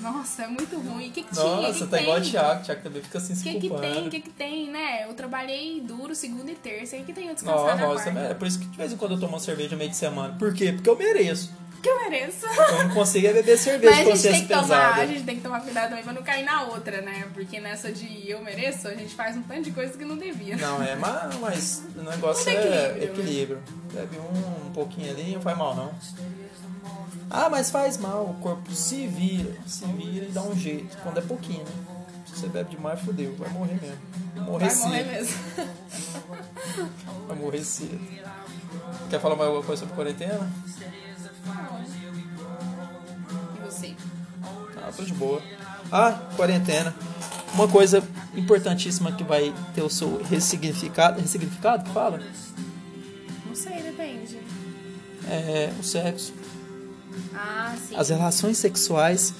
Nossa, 0.00 0.42
é 0.42 0.46
muito 0.48 0.76
ruim. 0.78 1.08
O 1.08 1.12
que, 1.12 1.22
que 1.22 1.32
tinha? 1.32 1.44
Nossa, 1.44 1.84
que 1.84 1.90
tá 1.90 1.96
que 1.98 2.02
igual 2.02 2.18
o 2.18 2.20
tem? 2.20 2.30
Thiago. 2.30 2.60
O 2.60 2.64
Thiago 2.64 2.82
também 2.82 3.02
fica 3.02 3.18
assim 3.18 3.32
O 3.32 3.36
se 3.36 3.42
que, 3.42 3.60
que 3.60 3.70
tem? 3.70 4.06
O 4.06 4.10
que, 4.10 4.20
que 4.20 4.30
tem, 4.30 4.70
né? 4.70 5.04
Eu 5.08 5.14
trabalhei 5.14 5.80
duro 5.80 6.14
segunda 6.14 6.50
e 6.50 6.54
terça. 6.54 6.96
E 6.96 7.02
que 7.04 7.12
tem 7.12 7.28
eu 7.28 7.34
descansar 7.34 7.58
Nossa, 7.60 7.74
na 7.76 7.86
nossa, 7.86 8.10
quarta. 8.12 8.20
é 8.30 8.34
por 8.34 8.46
isso 8.48 8.58
que 8.58 8.66
de 8.66 8.76
vez 8.76 8.92
em 8.92 8.96
quando 8.96 9.12
eu 9.12 9.20
tomo 9.20 9.32
uma 9.32 9.40
cerveja 9.40 9.76
meio 9.76 9.90
de 9.90 9.96
semana. 9.96 10.34
Por 10.38 10.52
quê? 10.52 10.72
Porque 10.72 10.90
eu 10.90 10.96
mereço. 10.96 11.50
que 11.82 11.88
eu 11.88 12.00
mereço. 12.00 12.44
Eu 12.46 12.84
não 12.88 12.94
consigo 12.94 13.26
é 13.26 13.32
beber 13.32 13.56
cerveja 13.58 13.90
Mas 13.94 14.04
tem 14.04 14.10
consciência 14.12 14.40
que 14.42 14.48
tomar, 14.48 14.62
pesada. 14.62 15.02
a 15.02 15.06
gente 15.06 15.22
tem 15.22 15.36
que 15.36 15.42
tomar 15.42 15.60
cuidado 15.60 15.88
também 15.90 16.04
pra 16.04 16.12
não 16.12 16.22
cair 16.22 16.44
na 16.44 16.62
outra, 16.64 17.00
né? 17.02 17.26
Porque 17.34 17.60
nessa 17.60 17.92
de 17.92 18.28
eu 18.28 18.42
mereço, 18.42 18.88
a 18.88 18.94
gente 18.94 19.14
faz 19.14 19.36
um 19.36 19.42
tanto 19.42 19.62
de 19.62 19.70
coisa 19.70 19.96
que 19.96 20.04
não 20.04 20.16
devia. 20.16 20.56
Não, 20.56 20.82
é, 20.82 20.96
mas, 20.96 21.36
mas 21.40 21.82
o 21.96 22.02
negócio 22.02 22.48
é 22.50 22.54
equilíbrio, 22.54 23.04
equilíbrio. 23.04 23.62
Bebe 23.92 24.16
um, 24.18 24.66
um 24.66 24.72
pouquinho 24.72 25.10
ali, 25.10 25.34
não 25.34 25.40
faz 25.42 25.56
mal 25.56 25.74
não. 25.74 25.94
Ah, 27.30 27.48
mas 27.50 27.70
faz 27.70 27.96
mal, 27.98 28.24
o 28.30 28.34
corpo 28.40 28.72
se 28.72 29.06
vira, 29.06 29.52
se 29.66 29.84
vira 29.86 30.26
e 30.26 30.30
dá 30.30 30.42
um 30.42 30.54
jeito. 30.56 30.96
Quando 31.02 31.18
é 31.18 31.22
pouquinho, 31.22 31.64
né? 31.64 31.72
Se 32.26 32.40
você 32.40 32.48
bebe 32.48 32.70
demais, 32.76 33.00
fodeu, 33.00 33.34
vai 33.36 33.48
morrer 33.50 33.78
mesmo. 33.80 33.98
Morrer 34.44 34.68
Vai 34.68 34.76
morrer 34.76 35.04
cedo. 35.04 35.06
mesmo. 35.12 35.34
Vai 37.28 37.36
morrer 37.38 37.64
cedo. 37.64 38.00
Quer 39.08 39.20
falar 39.20 39.36
mais 39.36 39.48
alguma 39.48 39.64
coisa 39.64 39.80
sobre 39.80 39.94
quarentena? 39.94 40.50
E 43.56 43.64
você? 43.64 43.94
Ah, 44.76 44.90
tô 44.94 45.02
de 45.04 45.12
boa. 45.14 45.40
Ah, 45.90 46.12
quarentena. 46.36 46.94
Uma 47.54 47.68
coisa 47.68 48.02
importantíssima 48.34 49.12
que 49.12 49.22
vai 49.22 49.54
ter 49.74 49.82
o 49.82 49.88
seu 49.90 50.20
ressignificado. 50.24 51.20
Ressignificado 51.20 51.84
que 51.84 51.90
fala? 51.92 52.20
Não 53.46 53.54
sei, 53.54 53.80
depende. 53.82 54.38
É 55.28 55.72
o 55.78 55.82
sexo. 55.82 56.32
Ah, 57.34 57.74
sim. 57.88 57.96
As 57.96 58.08
relações 58.08 58.58
sexuais. 58.58 59.34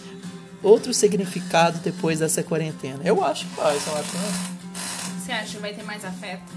Outro 0.63 0.95
significado 0.95 1.79
depois 1.81 2.21
dessa 2.21 2.43
quarentena. 2.43 3.01
Eu 3.05 3.23
acho 3.25 3.47
que 3.47 3.55
vai, 3.57 3.75
você 3.79 3.91
não 3.91 3.97
acha 3.99 4.09
que 4.11 4.17
não? 4.17 5.21
Você 5.21 5.33
acha 5.33 5.51
que 5.55 5.59
vai 5.59 5.75
ter 5.75 5.83
mais 5.83 6.05
afeto? 6.05 6.53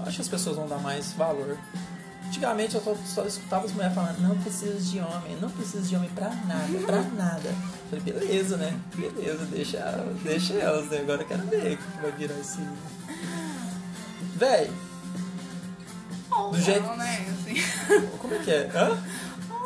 Acho 0.00 0.16
que 0.16 0.22
as 0.22 0.28
pessoas 0.28 0.56
vão 0.56 0.68
dar 0.68 0.78
mais 0.78 1.12
valor. 1.12 1.56
Antigamente 2.26 2.74
eu 2.74 2.82
só, 2.82 2.94
só 3.06 3.24
escutava 3.26 3.64
as 3.64 3.72
mulheres 3.72 3.94
falando, 3.94 4.18
não 4.20 4.36
preciso 4.36 4.78
de 4.90 4.98
homem, 5.00 5.38
não 5.40 5.48
preciso 5.48 5.88
de 5.88 5.96
homem 5.96 6.10
pra 6.10 6.28
nada, 6.28 6.78
pra 6.84 7.00
nada. 7.16 7.48
Eu 7.90 7.98
falei, 7.98 8.12
beleza, 8.12 8.56
né? 8.58 8.78
Beleza, 8.94 9.46
deixa, 9.46 9.78
deixa 10.22 10.52
elas, 10.54 10.86
né? 10.90 10.98
Agora 10.98 11.22
eu 11.22 11.26
quero 11.26 11.42
ver 11.46 11.72
o 11.72 11.76
que 11.78 12.02
vai 12.02 12.12
virar 12.12 12.38
esse. 12.38 12.58
Véi, 14.36 14.70
Ou 16.30 16.50
Do 16.50 16.56
não, 16.58 16.64
jeito- 16.64 16.96
né? 16.96 17.26
Assim. 17.40 18.08
como 18.18 18.34
é 18.34 18.38
que 18.38 18.50
é? 18.50 18.70
Hã? 18.74 18.98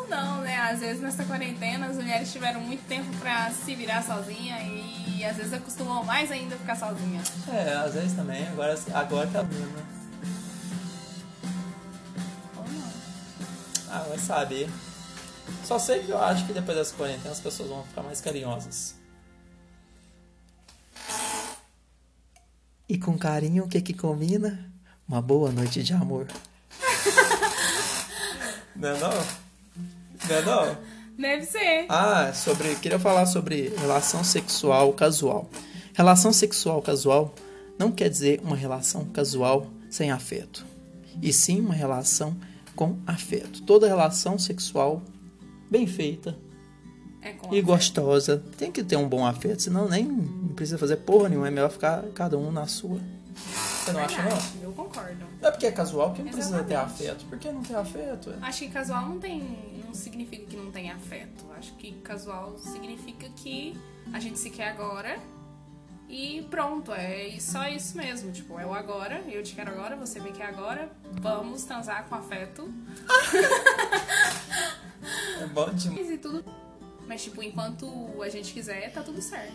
Ou 0.03 0.09
não, 0.09 0.41
né? 0.41 0.55
Às 0.57 0.79
vezes 0.79 1.01
nessa 1.01 1.23
quarentena 1.23 1.87
as 1.87 1.95
mulheres 1.95 2.31
tiveram 2.31 2.59
muito 2.59 2.85
tempo 2.87 3.09
pra 3.17 3.51
se 3.51 3.73
virar 3.75 4.03
sozinha 4.03 4.59
e 4.61 5.23
às 5.23 5.37
vezes 5.37 5.53
acostumam 5.53 6.03
mais 6.03 6.31
ainda 6.31 6.55
a 6.55 6.57
ficar 6.57 6.75
sozinha. 6.75 7.21
É, 7.51 7.73
às 7.73 7.93
vezes 7.93 8.13
também, 8.13 8.47
agora, 8.47 8.77
agora 8.93 9.27
tá 9.27 9.41
vendo, 9.41 9.71
né? 9.75 9.85
Ou 12.57 12.63
não. 12.63 12.91
Ah, 13.89 14.05
vai 14.09 14.17
saber. 14.17 14.69
Só 15.63 15.79
sei 15.79 16.03
que 16.03 16.11
eu 16.11 16.21
acho 16.21 16.45
que 16.45 16.53
depois 16.53 16.77
dessa 16.77 16.95
quarentena 16.95 17.31
as 17.31 17.39
pessoas 17.39 17.69
vão 17.69 17.83
ficar 17.83 18.03
mais 18.03 18.19
carinhosas. 18.19 18.95
E 22.87 22.97
com 22.97 23.17
carinho, 23.17 23.63
o 23.63 23.67
que 23.67 23.81
que 23.81 23.93
combina? 23.93 24.71
Uma 25.07 25.21
boa 25.21 25.51
noite 25.51 25.81
de 25.81 25.93
amor. 25.93 26.27
não 28.75 28.89
é 28.89 28.99
não? 28.99 29.42
Não 30.29 30.35
é 30.35 30.41
não? 30.41 30.77
Deve 31.17 31.45
ser. 31.45 31.85
Ah, 31.89 32.31
sobre. 32.33 32.75
Queria 32.75 32.97
falar 32.99 33.25
sobre 33.25 33.69
relação 33.77 34.23
sexual 34.23 34.93
casual. 34.93 35.49
Relação 35.93 36.33
sexual 36.33 36.81
casual 36.81 37.33
não 37.77 37.91
quer 37.91 38.09
dizer 38.09 38.41
uma 38.43 38.55
relação 38.55 39.05
casual 39.05 39.67
sem 39.89 40.09
afeto, 40.11 40.65
e 41.21 41.31
sim 41.31 41.59
uma 41.59 41.73
relação 41.73 42.35
com 42.75 42.97
afeto. 43.05 43.61
Toda 43.61 43.87
relação 43.87 44.39
sexual 44.39 45.03
bem 45.69 45.85
feita 45.85 46.35
É 47.21 47.29
e 47.29 47.31
afeto. 47.35 47.61
gostosa 47.65 48.43
tem 48.57 48.71
que 48.71 48.83
ter 48.83 48.95
um 48.95 49.07
bom 49.07 49.23
afeto, 49.25 49.61
senão 49.61 49.87
nem 49.87 50.03
não 50.05 50.49
precisa 50.55 50.79
fazer 50.79 50.97
porra 50.97 51.29
nenhuma, 51.29 51.47
é 51.47 51.51
melhor 51.51 51.69
ficar 51.69 52.01
cada 52.15 52.37
um 52.39 52.51
na 52.51 52.65
sua. 52.65 52.99
Você 53.83 53.91
não 53.91 53.99
acha 53.99 54.17
não? 54.17 54.29
Verdade, 54.29 54.47
Eu 54.63 54.71
concordo. 54.71 55.25
É 55.41 55.51
porque 55.51 55.65
é 55.67 55.71
casual 55.71 56.13
que 56.13 56.23
não 56.23 56.31
precisa 56.31 56.63
ter 56.63 56.73
Exatamente. 56.73 57.01
afeto. 57.03 57.25
Por 57.25 57.37
que 57.37 57.51
não 57.51 57.61
ter 57.61 57.75
afeto? 57.75 58.33
Acho 58.41 58.59
que 58.59 58.69
casual 58.69 59.09
não 59.09 59.19
tem. 59.19 59.41
Não 59.93 59.93
significa 59.93 60.45
que 60.47 60.57
não 60.57 60.71
tem 60.71 60.89
afeto. 60.89 61.45
Acho 61.55 61.71
que 61.75 61.91
casual 62.01 62.57
significa 62.57 63.29
que 63.35 63.77
a 64.11 64.19
gente 64.19 64.39
se 64.39 64.49
quer 64.49 64.69
agora 64.69 65.19
e 66.09 66.41
pronto, 66.49 66.91
é 66.91 67.37
só 67.39 67.67
isso 67.67 67.95
mesmo. 67.95 68.31
Tipo, 68.31 68.59
é 68.59 68.65
o 68.65 68.73
agora, 68.73 69.21
eu 69.27 69.43
te 69.43 69.53
quero 69.53 69.69
agora, 69.69 69.95
você 69.95 70.19
me 70.19 70.31
quer 70.31 70.47
agora, 70.47 70.91
vamos 71.21 71.63
transar 71.63 72.05
com 72.09 72.15
afeto. 72.15 72.67
É 75.41 75.47
bom 75.47 75.69
demais. 75.73 76.09
E 76.09 76.17
tudo. 76.17 76.45
Mas 77.05 77.23
tipo, 77.23 77.43
enquanto 77.43 77.85
a 78.21 78.29
gente 78.29 78.53
quiser, 78.53 78.89
tá 78.93 79.03
tudo 79.03 79.21
certo. 79.21 79.53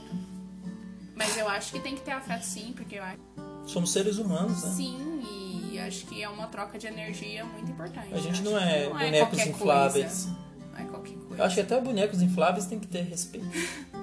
Mas 1.17 1.35
eu 1.39 1.49
acho 1.49 1.73
que 1.73 1.81
tem 1.81 1.95
que 1.95 2.03
ter 2.03 2.11
afeto 2.11 2.43
sim, 2.43 2.75
porque 2.77 2.97
eu 2.97 3.03
acho 3.03 3.19
Somos 3.67 3.91
seres 3.91 4.19
humanos, 4.19 4.63
né? 4.63 4.71
sim 4.73 5.23
e 5.23 5.38
acho 5.81 6.07
que 6.07 6.23
é 6.23 6.29
uma 6.29 6.47
troca 6.47 6.79
de 6.79 6.87
energia 6.87 7.45
muito 7.45 7.71
importante. 7.71 8.13
A 8.13 8.19
gente 8.19 8.43
não 8.43 8.59
é 8.59 8.85
que 8.85 8.89
bonecos 8.89 9.29
qualquer 9.29 9.49
infláveis. 9.49 10.05
Coisa. 10.25 10.39
Não 10.73 10.79
é 10.79 10.85
qualquer 10.85 11.15
coisa. 11.15 11.37
Eu 11.37 11.45
acho 11.45 11.55
que 11.55 11.61
até 11.61 11.81
bonecos 11.81 12.23
infláveis 12.23 12.67
tem 12.67 12.79
que 12.79 12.87
ter 12.87 13.03
respeito. 13.03 13.47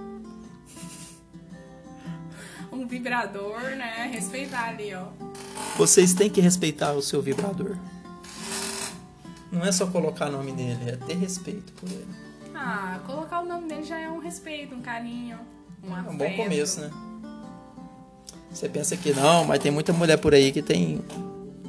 um 2.71 2.87
vibrador, 2.87 3.61
né? 3.75 4.09
Respeitar 4.11 4.69
ali, 4.69 4.93
ó. 4.93 5.07
Vocês 5.77 6.13
têm 6.13 6.29
que 6.29 6.41
respeitar 6.41 6.93
o 6.93 7.01
seu 7.01 7.21
vibrador. 7.21 7.77
Não 9.51 9.63
é 9.63 9.71
só 9.71 9.87
colocar 9.87 10.27
o 10.27 10.31
nome 10.31 10.51
nele, 10.51 10.89
é 10.91 10.95
ter 10.97 11.15
respeito 11.15 11.71
por 11.73 11.89
ele. 11.89 12.07
Ah, 12.53 12.99
colocar 13.05 13.41
o 13.41 13.45
nome 13.45 13.67
dele 13.69 13.83
já 13.83 13.99
é 13.99 14.09
um 14.09 14.19
respeito, 14.19 14.75
um 14.75 14.81
carinho, 14.81 15.39
um 15.83 15.95
É 15.95 15.99
afeto. 15.99 16.13
um 16.13 16.17
bom 16.17 16.35
começo, 16.35 16.81
né? 16.81 16.91
Você 18.49 18.69
pensa 18.69 18.95
que 18.95 19.13
não, 19.13 19.45
mas 19.45 19.59
tem 19.59 19.71
muita 19.71 19.91
mulher 19.93 20.17
por 20.17 20.33
aí 20.33 20.51
que 20.51 20.61
tem 20.61 21.01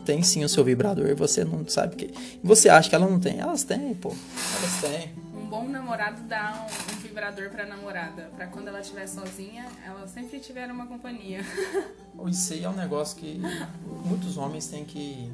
tem 0.06 0.22
sim 0.22 0.42
o 0.44 0.48
seu 0.48 0.64
vibrador 0.64 1.06
e 1.08 1.14
você 1.14 1.44
não 1.44 1.68
sabe 1.68 1.96
que. 1.96 2.38
Você 2.42 2.68
acha 2.70 2.88
que 2.88 2.94
ela 2.94 3.06
não 3.06 3.20
tem? 3.20 3.38
Elas 3.40 3.62
têm, 3.64 3.92
pô. 3.94 4.10
Elas 4.10 4.80
têm. 4.80 5.10
Um 5.34 5.46
bom 5.48 5.68
namorado 5.68 6.22
dá 6.22 6.66
um, 6.66 6.94
um 6.96 6.98
vibrador 7.00 7.50
pra 7.50 7.66
namorada, 7.66 8.30
pra 8.36 8.46
quando 8.46 8.68
ela 8.68 8.80
estiver 8.80 9.06
sozinha, 9.06 9.66
ela 9.84 10.06
sempre 10.08 10.38
tiver 10.40 10.70
uma 10.70 10.86
companhia. 10.86 11.40
Isso 12.28 12.52
aí 12.54 12.64
é 12.64 12.68
um 12.68 12.74
negócio 12.74 13.16
que 13.18 13.40
muitos 14.06 14.36
homens 14.38 14.66
têm 14.68 14.84
que 14.84 15.30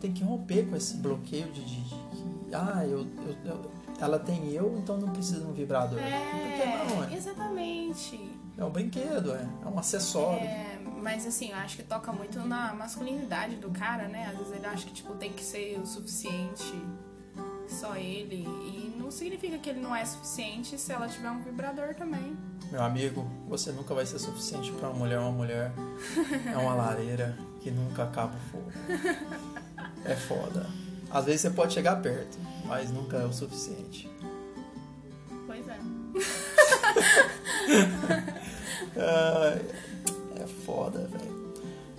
tem 0.00 0.12
que 0.12 0.22
romper 0.24 0.64
com 0.68 0.76
esse 0.76 0.96
bloqueio 0.96 1.50
de, 1.52 1.64
de- 1.64 1.82
de 1.84 2.54
ah, 2.54 2.82
eu, 2.84 3.00
eu- 3.00 3.36
eu- 3.44 3.70
ela 4.00 4.18
tem 4.18 4.50
eu, 4.52 4.76
então 4.78 4.96
não 4.98 5.08
precisa 5.10 5.40
de 5.40 5.46
um 5.46 5.52
vibrador. 5.52 5.98
Porque 5.98 6.94
não, 6.94 7.04
É, 7.04 7.12
é. 7.12 7.16
exatamente. 7.16 8.30
É 8.58 8.64
um 8.64 8.70
brinquedo, 8.70 9.32
é, 9.34 9.46
é 9.64 9.68
um 9.68 9.78
acessório. 9.78 10.42
É, 10.44 10.78
mas 11.02 11.26
assim, 11.26 11.50
eu 11.50 11.56
acho 11.56 11.76
que 11.76 11.82
toca 11.82 12.10
muito 12.12 12.38
na 12.40 12.74
masculinidade 12.74 13.56
do 13.56 13.70
cara, 13.70 14.08
né? 14.08 14.26
Às 14.30 14.38
vezes 14.38 14.52
ele 14.54 14.66
acha 14.66 14.86
que 14.86 14.92
tipo, 14.92 15.14
tem 15.14 15.32
que 15.32 15.42
ser 15.44 15.78
o 15.78 15.86
suficiente 15.86 16.74
só 17.68 17.96
ele. 17.96 18.44
E 18.46 18.94
não 18.98 19.10
significa 19.10 19.58
que 19.58 19.68
ele 19.70 19.80
não 19.80 19.94
é 19.94 20.04
suficiente 20.04 20.78
se 20.78 20.92
ela 20.92 21.06
tiver 21.08 21.30
um 21.30 21.42
vibrador 21.42 21.94
também. 21.94 22.36
Meu 22.70 22.82
amigo, 22.82 23.28
você 23.48 23.70
nunca 23.72 23.94
vai 23.94 24.06
ser 24.06 24.18
suficiente 24.18 24.72
pra 24.72 24.88
uma 24.88 24.98
mulher. 24.98 25.18
Uma 25.20 25.32
mulher 25.32 25.72
é 26.52 26.56
uma 26.56 26.74
lareira 26.74 27.36
que 27.60 27.70
nunca 27.70 28.04
acaba 28.04 28.34
o 28.34 28.50
fogo. 28.50 28.72
É 30.04 30.14
foda. 30.14 30.64
Às 31.10 31.24
vezes 31.24 31.40
você 31.42 31.50
pode 31.50 31.72
chegar 31.72 31.96
perto, 32.02 32.38
mas 32.64 32.90
nunca 32.90 33.16
é 33.18 33.24
o 33.24 33.32
suficiente. 33.32 34.10
Pois 35.46 35.66
é. 35.68 35.78
Ai, 38.96 39.62
é 40.42 40.46
foda, 40.64 41.08
velho. 41.08 41.36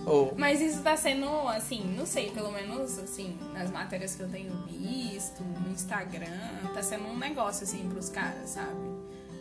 Ou, 0.08 0.34
Mas 0.38 0.60
isso 0.60 0.82
tá 0.82 0.96
sendo, 0.96 1.26
assim, 1.48 1.84
não 1.94 2.06
sei, 2.06 2.30
pelo 2.30 2.50
menos, 2.50 2.98
assim, 2.98 3.38
nas 3.52 3.70
matérias 3.70 4.14
que 4.14 4.22
eu 4.22 4.28
tenho 4.28 4.52
visto, 4.66 5.42
no 5.42 5.70
Instagram, 5.70 6.26
tá 6.72 6.82
sendo 6.82 7.04
um 7.08 7.18
negócio, 7.18 7.64
assim, 7.64 7.86
pros 7.90 8.08
caras, 8.08 8.50
sabe? 8.50 8.80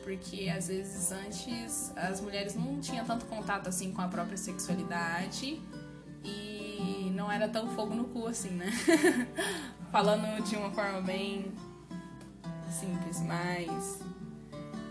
Porque, 0.04 0.50
às 0.50 0.68
vezes, 0.68 1.12
antes, 1.12 1.94
as 1.96 2.20
mulheres 2.20 2.54
não 2.56 2.82
tinham 2.82 3.06
tanto 3.06 3.26
contato, 3.28 3.70
assim, 3.70 3.94
com 3.94 4.02
a 4.02 4.10
própria 4.10 4.38
sexualidade 4.38 5.62
e 6.24 6.67
não 7.14 7.32
era 7.32 7.48
tão 7.48 7.68
fogo 7.70 7.94
no 7.94 8.06
cu, 8.06 8.28
assim, 8.28 8.50
né? 8.50 8.72
Falando 9.92 10.44
de 10.44 10.56
uma 10.56 10.72
forma 10.72 11.02
bem 11.02 11.52
simples, 12.70 13.22
mas... 13.22 14.00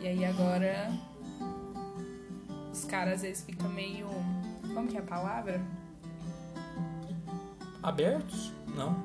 E 0.00 0.08
aí, 0.08 0.24
agora, 0.24 0.92
os 2.72 2.84
caras, 2.84 3.14
às 3.14 3.22
vezes, 3.22 3.44
ficam 3.44 3.68
meio... 3.68 4.08
Como 4.74 4.88
que 4.88 4.96
é 4.96 5.00
a 5.00 5.02
palavra? 5.02 5.60
abertos? 7.86 8.52
Não. 8.74 8.96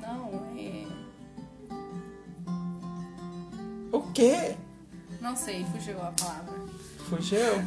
Não, 0.00 0.42
é. 0.58 0.84
O 3.92 4.02
quê? 4.12 4.56
Não 5.20 5.36
sei, 5.36 5.64
fugiu 5.66 5.96
a 6.02 6.10
palavra. 6.12 6.54
Fugiu? 7.08 7.62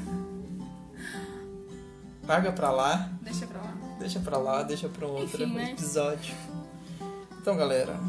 Larga 2.27 2.51
pra 2.51 2.69
lá, 2.71 3.09
Deixa 3.21 3.47
pra 3.47 3.58
lá. 3.58 3.58
Deixa 3.99 4.19
pra 4.19 4.37
lá, 4.37 4.63
deixa 4.63 4.87
pra 4.89 5.05
outro 5.07 5.43
Enfim, 5.43 5.53
né? 5.53 5.71
episódio. 5.71 6.33
Então, 7.41 7.55
galera, 7.55 7.99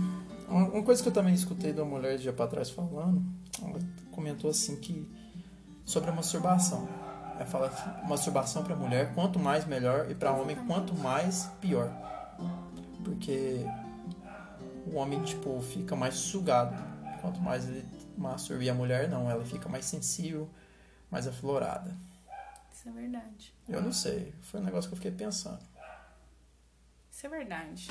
Uma 0.49 0.83
coisa 0.83 1.01
que 1.01 1.09
eu 1.09 1.13
também 1.13 1.33
escutei 1.33 1.73
de 1.73 1.81
uma 1.81 1.89
mulher 1.89 2.19
dia 2.19 2.33
pra 2.33 2.47
trás 2.49 2.69
falando, 2.71 3.23
ela 3.63 3.79
comentou 4.11 4.51
assim 4.51 4.75
que 4.75 5.09
sobre 5.85 6.11
a 6.11 6.13
masturbação. 6.13 6.89
Ela 7.37 7.47
fala 7.47 7.69
que 7.69 8.09
masturbação 8.09 8.65
pra 8.65 8.75
mulher, 8.75 9.15
quanto 9.15 9.39
mais 9.39 9.65
melhor, 9.65 10.11
e 10.11 10.15
pra 10.15 10.33
homem, 10.33 10.57
quanto 10.67 10.93
mais 10.97 11.45
pior. 11.61 11.89
Porque 13.05 13.65
o 14.87 14.97
homem, 14.97 15.23
tipo, 15.23 15.61
fica 15.63 15.95
mais 15.95 16.17
sugado. 16.17 16.75
Quanto 17.21 17.41
mais 17.41 17.69
ele 17.69 17.87
masturba. 18.19 18.65
E 18.65 18.69
a 18.69 18.75
mulher 18.75 19.09
não, 19.09 19.31
ela 19.31 19.45
fica 19.45 19.69
mais 19.69 19.85
sensível, 19.85 20.51
mais 21.11 21.29
aflorada. 21.29 21.97
Isso 22.73 22.89
é 22.89 22.93
verdade. 22.93 23.55
Eu 23.69 23.81
não 23.81 23.93
sei, 23.93 24.35
foi 24.43 24.59
um 24.59 24.65
negócio 24.65 24.91
que 24.91 24.95
eu 24.95 24.97
fiquei 24.97 25.13
pensando. 25.13 25.61
Isso 27.21 27.27
é 27.27 27.31
verdade. 27.39 27.91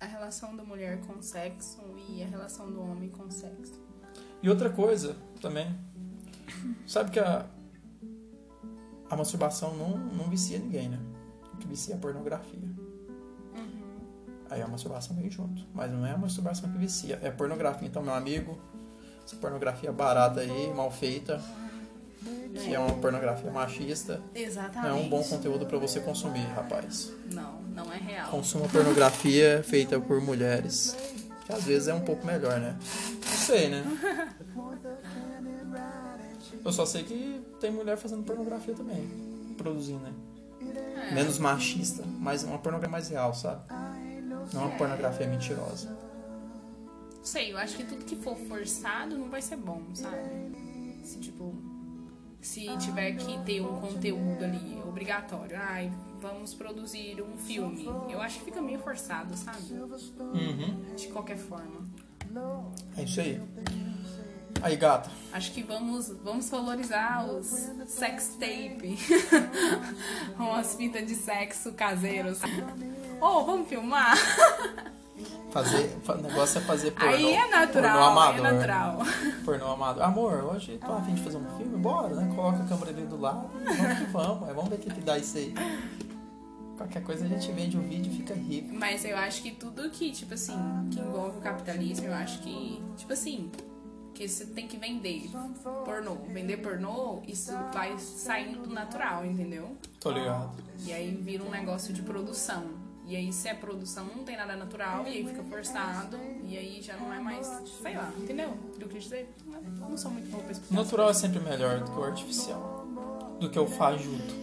A 0.00 0.06
relação 0.06 0.56
da 0.56 0.64
mulher 0.64 0.98
com 1.02 1.18
o 1.18 1.22
sexo 1.22 1.78
e 2.08 2.22
a 2.22 2.26
relação 2.26 2.72
do 2.72 2.80
homem 2.80 3.10
com 3.10 3.24
o 3.24 3.30
sexo. 3.30 3.78
E 4.42 4.48
outra 4.48 4.70
coisa 4.70 5.14
também. 5.42 5.78
Sabe 6.86 7.10
que 7.10 7.20
a, 7.20 7.44
a 9.10 9.14
masturbação 9.14 9.76
não, 9.76 9.98
não 9.98 10.30
vicia 10.30 10.58
ninguém, 10.58 10.88
né? 10.88 10.98
O 11.52 11.58
que 11.58 11.68
vicia 11.68 11.96
é 11.96 11.98
a 11.98 12.00
pornografia. 12.00 12.66
Aí 14.48 14.62
a 14.62 14.66
masturbação 14.66 15.14
vem 15.16 15.30
junto. 15.30 15.62
Mas 15.74 15.92
não 15.92 16.06
é 16.06 16.12
a 16.12 16.16
masturbação 16.16 16.72
que 16.72 16.78
vicia, 16.78 17.18
é 17.22 17.28
a 17.28 17.32
pornografia. 17.32 17.86
Então, 17.86 18.02
meu 18.02 18.14
amigo, 18.14 18.58
essa 19.22 19.36
pornografia 19.36 19.92
barata 19.92 20.40
aí, 20.40 20.72
mal 20.72 20.90
feita, 20.90 21.42
que 22.54 22.74
é 22.74 22.78
uma 22.78 22.94
pornografia 22.94 23.50
machista, 23.50 24.20
não 24.34 24.40
Exatamente. 24.42 24.88
é 24.88 24.92
um 24.92 25.08
bom 25.08 25.22
conteúdo 25.22 25.66
pra 25.66 25.78
você 25.78 26.00
consumir, 26.00 26.46
rapaz. 26.54 27.12
Não, 27.32 27.60
não 27.62 27.92
é 27.92 27.96
real. 27.96 28.30
Consuma 28.30 28.68
pornografia 28.68 29.62
feita 29.66 30.00
por 30.00 30.20
mulheres. 30.20 30.96
Que 31.44 31.52
às 31.52 31.64
vezes 31.64 31.86
é 31.88 31.94
um 31.94 32.00
pouco 32.00 32.26
melhor, 32.26 32.58
né? 32.58 32.76
Não 33.24 33.36
sei, 33.36 33.68
né? 33.68 33.84
Eu 36.64 36.72
só 36.72 36.84
sei 36.84 37.04
que 37.04 37.40
tem 37.60 37.70
mulher 37.70 37.96
fazendo 37.96 38.24
pornografia 38.24 38.74
também. 38.74 39.08
Produzindo, 39.56 40.00
né? 40.00 40.12
É. 41.08 41.14
Menos 41.14 41.38
machista, 41.38 42.02
mas 42.18 42.42
uma 42.42 42.58
pornografia 42.58 42.90
mais 42.90 43.08
real, 43.08 43.32
sabe? 43.32 43.62
Não 44.52 44.62
uma 44.62 44.76
pornografia 44.76 45.26
mentirosa. 45.26 45.88
Não 47.16 47.24
sei, 47.24 47.52
eu 47.52 47.58
acho 47.58 47.76
que 47.76 47.84
tudo 47.84 48.04
que 48.04 48.16
for 48.16 48.36
forçado 48.36 49.16
não 49.16 49.28
vai 49.28 49.42
ser 49.42 49.56
bom, 49.56 49.82
sabe? 49.94 50.16
Se, 51.04 51.18
tipo, 51.18 51.54
se 52.46 52.64
tiver 52.78 53.16
que 53.16 53.38
ter 53.40 53.60
um 53.60 53.80
conteúdo 53.80 54.44
ali 54.44 54.80
obrigatório, 54.86 55.58
ai, 55.60 55.92
vamos 56.20 56.54
produzir 56.54 57.20
um 57.20 57.36
filme, 57.36 57.86
eu 58.08 58.20
acho 58.20 58.38
que 58.38 58.44
fica 58.44 58.62
meio 58.62 58.78
forçado, 58.78 59.36
sabe? 59.36 59.74
Uhum. 59.74 60.94
De 60.96 61.08
qualquer 61.08 61.36
forma. 61.36 61.86
É 62.96 63.02
isso 63.02 63.20
aí. 63.20 63.42
Aí, 64.62 64.76
gata. 64.76 65.10
Acho 65.32 65.52
que 65.52 65.62
vamos, 65.62 66.08
vamos 66.22 66.48
valorizar 66.48 67.26
os 67.26 67.46
sex 67.88 68.36
tape. 68.38 68.96
Umas 70.38 70.74
fitas 70.76 71.06
de 71.06 71.14
sexo 71.14 71.72
caseiros. 71.72 72.40
Ou 73.20 73.44
vamos 73.44 73.68
filmar? 73.68 74.16
Fazer, 75.56 75.88
fa- 76.02 76.14
o 76.14 76.20
negócio 76.22 76.58
é 76.58 76.60
fazer 76.62 76.90
pornô. 76.92 77.08
Aí 77.08 77.32
é 77.34 77.40
pornô 77.42 77.56
natural, 77.56 78.04
amador. 78.10 78.46
é 78.46 78.52
natural. 78.52 78.98
Pornô 79.44 79.72
amador. 79.72 80.02
Amor, 80.04 80.32
hoje 80.44 80.78
tô 80.84 80.92
a 80.92 81.00
fim 81.02 81.14
de 81.14 81.22
fazer 81.22 81.38
um 81.38 81.56
filme? 81.56 81.78
Bora, 81.78 82.14
né? 82.14 82.30
Coloca 82.34 82.62
a 82.62 82.66
câmera 82.66 82.90
ali 82.90 83.06
do 83.06 83.18
lado 83.18 83.48
e 83.62 83.72
vamos 83.74 83.98
que 83.98 84.04
vamos. 84.12 84.48
Aí 84.48 84.54
vamos 84.54 84.68
ver 84.70 84.76
o 84.76 84.78
que 84.78 84.90
que 84.90 85.00
dá 85.00 85.16
isso 85.16 85.38
aí. 85.38 85.54
Qualquer 86.76 87.02
coisa 87.02 87.24
a 87.24 87.28
gente 87.28 87.50
vende 87.52 87.78
o 87.78 87.80
vídeo 87.80 88.12
e 88.12 88.16
fica 88.16 88.34
rico. 88.34 88.68
Mas 88.74 89.02
eu 89.04 89.16
acho 89.16 89.40
que 89.42 89.50
tudo 89.52 89.88
que, 89.88 90.10
tipo 90.10 90.34
assim, 90.34 90.54
que 90.90 91.00
envolve 91.00 91.38
o 91.38 91.40
capitalismo, 91.40 92.06
eu 92.06 92.14
acho 92.14 92.38
que, 92.42 92.82
tipo 92.98 93.12
assim, 93.14 93.50
que 94.12 94.28
você 94.28 94.44
tem 94.44 94.68
que 94.68 94.76
vender 94.76 95.30
pornô. 95.86 96.16
Vender 96.28 96.58
pornô, 96.58 97.22
isso 97.26 97.50
vai 97.72 97.98
saindo 97.98 98.62
do 98.68 98.74
natural, 98.74 99.24
entendeu? 99.24 99.74
Tô 99.98 100.10
ligado. 100.10 100.50
E 100.84 100.92
aí 100.92 101.14
vira 101.14 101.42
um 101.44 101.50
negócio 101.50 101.94
de 101.94 102.02
produção. 102.02 102.64
E 103.08 103.14
aí, 103.14 103.32
se 103.32 103.48
é 103.48 103.54
produção, 103.54 104.04
não 104.16 104.24
tem 104.24 104.36
nada 104.36 104.56
natural, 104.56 105.04
e 105.06 105.10
aí 105.10 105.24
fica 105.26 105.42
forçado, 105.44 106.18
e 106.44 106.58
aí 106.58 106.82
já 106.82 106.96
não 106.96 107.12
é 107.12 107.20
mais, 107.20 107.46
sei 107.80 107.96
lá, 107.96 108.12
entendeu? 108.18 108.50
O 108.50 108.88
que 108.88 108.98
dizer? 108.98 109.32
Eu 109.52 109.88
não 109.88 109.96
sou 109.96 110.10
muito 110.10 110.28
boa 110.28 110.42
pra 110.42 110.52
explicar. 110.52 110.74
natural 110.82 111.10
é 111.10 111.14
sempre 111.14 111.38
melhor 111.40 111.78
do 111.80 111.90
que 111.92 111.98
o 111.98 112.02
artificial. 112.04 112.86
Do 113.38 113.48
que 113.48 113.58
o 113.58 113.66
fajuto. 113.66 114.34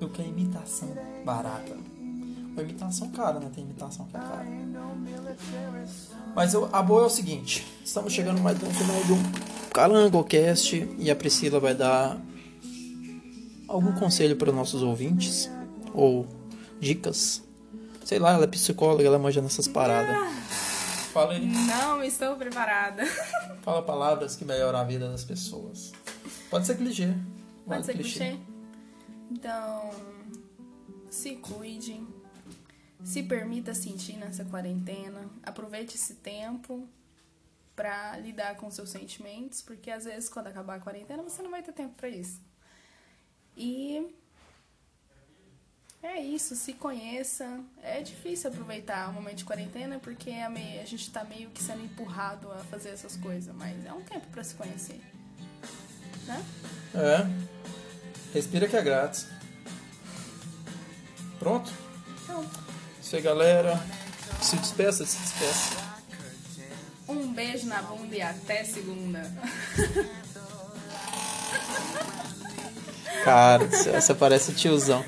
Do 0.00 0.08
que 0.08 0.20
a 0.22 0.24
imitação 0.24 0.88
barata. 1.24 1.76
A 2.56 2.62
imitação 2.62 3.10
cara, 3.10 3.38
né? 3.38 3.48
Tem 3.54 3.62
imitação 3.62 4.06
que 4.06 4.16
é 4.16 4.20
cara. 4.20 4.44
Mas 6.34 6.52
eu- 6.54 6.68
a 6.72 6.82
boa 6.82 7.02
é 7.04 7.06
o 7.06 7.10
seguinte. 7.10 7.64
Estamos 7.84 8.12
chegando 8.12 8.40
mais 8.40 8.58
no 8.60 8.70
final 8.70 9.02
de 9.04 9.12
um 9.12 9.70
CalangoCast. 9.72 10.88
E 10.98 11.10
a 11.10 11.16
Priscila 11.16 11.60
vai 11.60 11.74
dar 11.74 12.20
algum 13.68 13.92
conselho 13.92 14.34
para 14.36 14.50
os 14.50 14.56
nossos 14.56 14.82
ouvintes. 14.82 15.48
Ou 15.92 16.26
dicas. 16.80 17.42
Sei 18.14 18.20
lá, 18.20 18.34
ela 18.34 18.44
é 18.44 18.46
psicóloga, 18.46 19.02
ela 19.02 19.18
manja 19.18 19.42
nessas 19.42 19.66
paradas. 19.66 20.16
Fala 21.12 21.32
aí. 21.32 21.44
Não 21.44 22.00
estou 22.00 22.36
preparada. 22.36 23.04
Fala 23.62 23.82
palavras 23.82 24.36
que 24.36 24.44
melhoram 24.44 24.78
a 24.78 24.84
vida 24.84 25.10
das 25.10 25.24
pessoas. 25.24 25.90
Pode 26.48 26.64
ser 26.64 26.76
clichê. 26.76 27.06
Pode 27.06 27.18
Vale 27.66 27.82
ser 27.82 27.94
clichê? 27.94 28.36
Então, 29.32 29.90
se 31.10 31.34
cuide. 31.34 32.06
Se 33.02 33.20
permita 33.24 33.74
sentir 33.74 34.16
nessa 34.16 34.44
quarentena. 34.44 35.28
Aproveite 35.42 35.96
esse 35.96 36.14
tempo 36.14 36.88
pra 37.74 38.16
lidar 38.18 38.54
com 38.58 38.70
seus 38.70 38.90
sentimentos, 38.90 39.60
porque 39.60 39.90
às 39.90 40.04
vezes 40.04 40.28
quando 40.28 40.46
acabar 40.46 40.76
a 40.76 40.80
quarentena 40.80 41.20
você 41.20 41.42
não 41.42 41.50
vai 41.50 41.64
ter 41.64 41.72
tempo 41.72 41.94
pra 41.96 42.08
isso. 42.08 42.40
E 43.56 44.06
é 46.04 46.20
isso, 46.20 46.54
se 46.54 46.72
conheça. 46.74 47.60
É 47.82 48.00
difícil 48.00 48.50
aproveitar 48.50 49.08
o 49.08 49.12
momento 49.12 49.38
de 49.38 49.44
quarentena 49.44 49.98
porque 49.98 50.30
é 50.30 50.48
meio- 50.48 50.80
a 50.80 50.84
gente 50.84 51.10
tá 51.10 51.24
meio 51.24 51.50
que 51.50 51.62
sendo 51.62 51.82
empurrado 51.84 52.50
a 52.52 52.58
fazer 52.70 52.90
essas 52.90 53.16
coisas, 53.16 53.54
mas 53.54 53.84
é 53.86 53.92
um 53.92 54.02
tempo 54.02 54.26
pra 54.28 54.44
se 54.44 54.54
conhecer. 54.54 55.00
Né? 56.26 56.44
É. 56.94 57.26
Respira 58.32 58.66
que 58.68 58.76
é 58.76 58.82
grátis. 58.82 59.26
Pronto? 61.38 61.70
Então, 62.22 62.44
Isso 63.02 63.16
aí, 63.16 63.22
galera. 63.22 63.78
Se 64.40 64.56
despeça, 64.56 65.04
se 65.04 65.18
despeça. 65.18 65.84
Um 67.06 67.32
beijo 67.32 67.66
na 67.66 67.82
bunda 67.82 68.14
e 68.16 68.22
até 68.22 68.64
segunda. 68.64 69.30
Cara, 73.22 73.64
essa 73.94 74.14
parece 74.14 74.52
tiozão. 74.54 75.04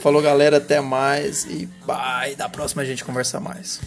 Falou, 0.00 0.22
galera. 0.22 0.58
Até 0.58 0.80
mais. 0.80 1.44
E 1.44 1.66
bye. 1.86 2.34
Da 2.36 2.48
próxima 2.48 2.82
a 2.82 2.84
gente 2.84 3.04
conversa 3.04 3.40
mais. 3.40 3.80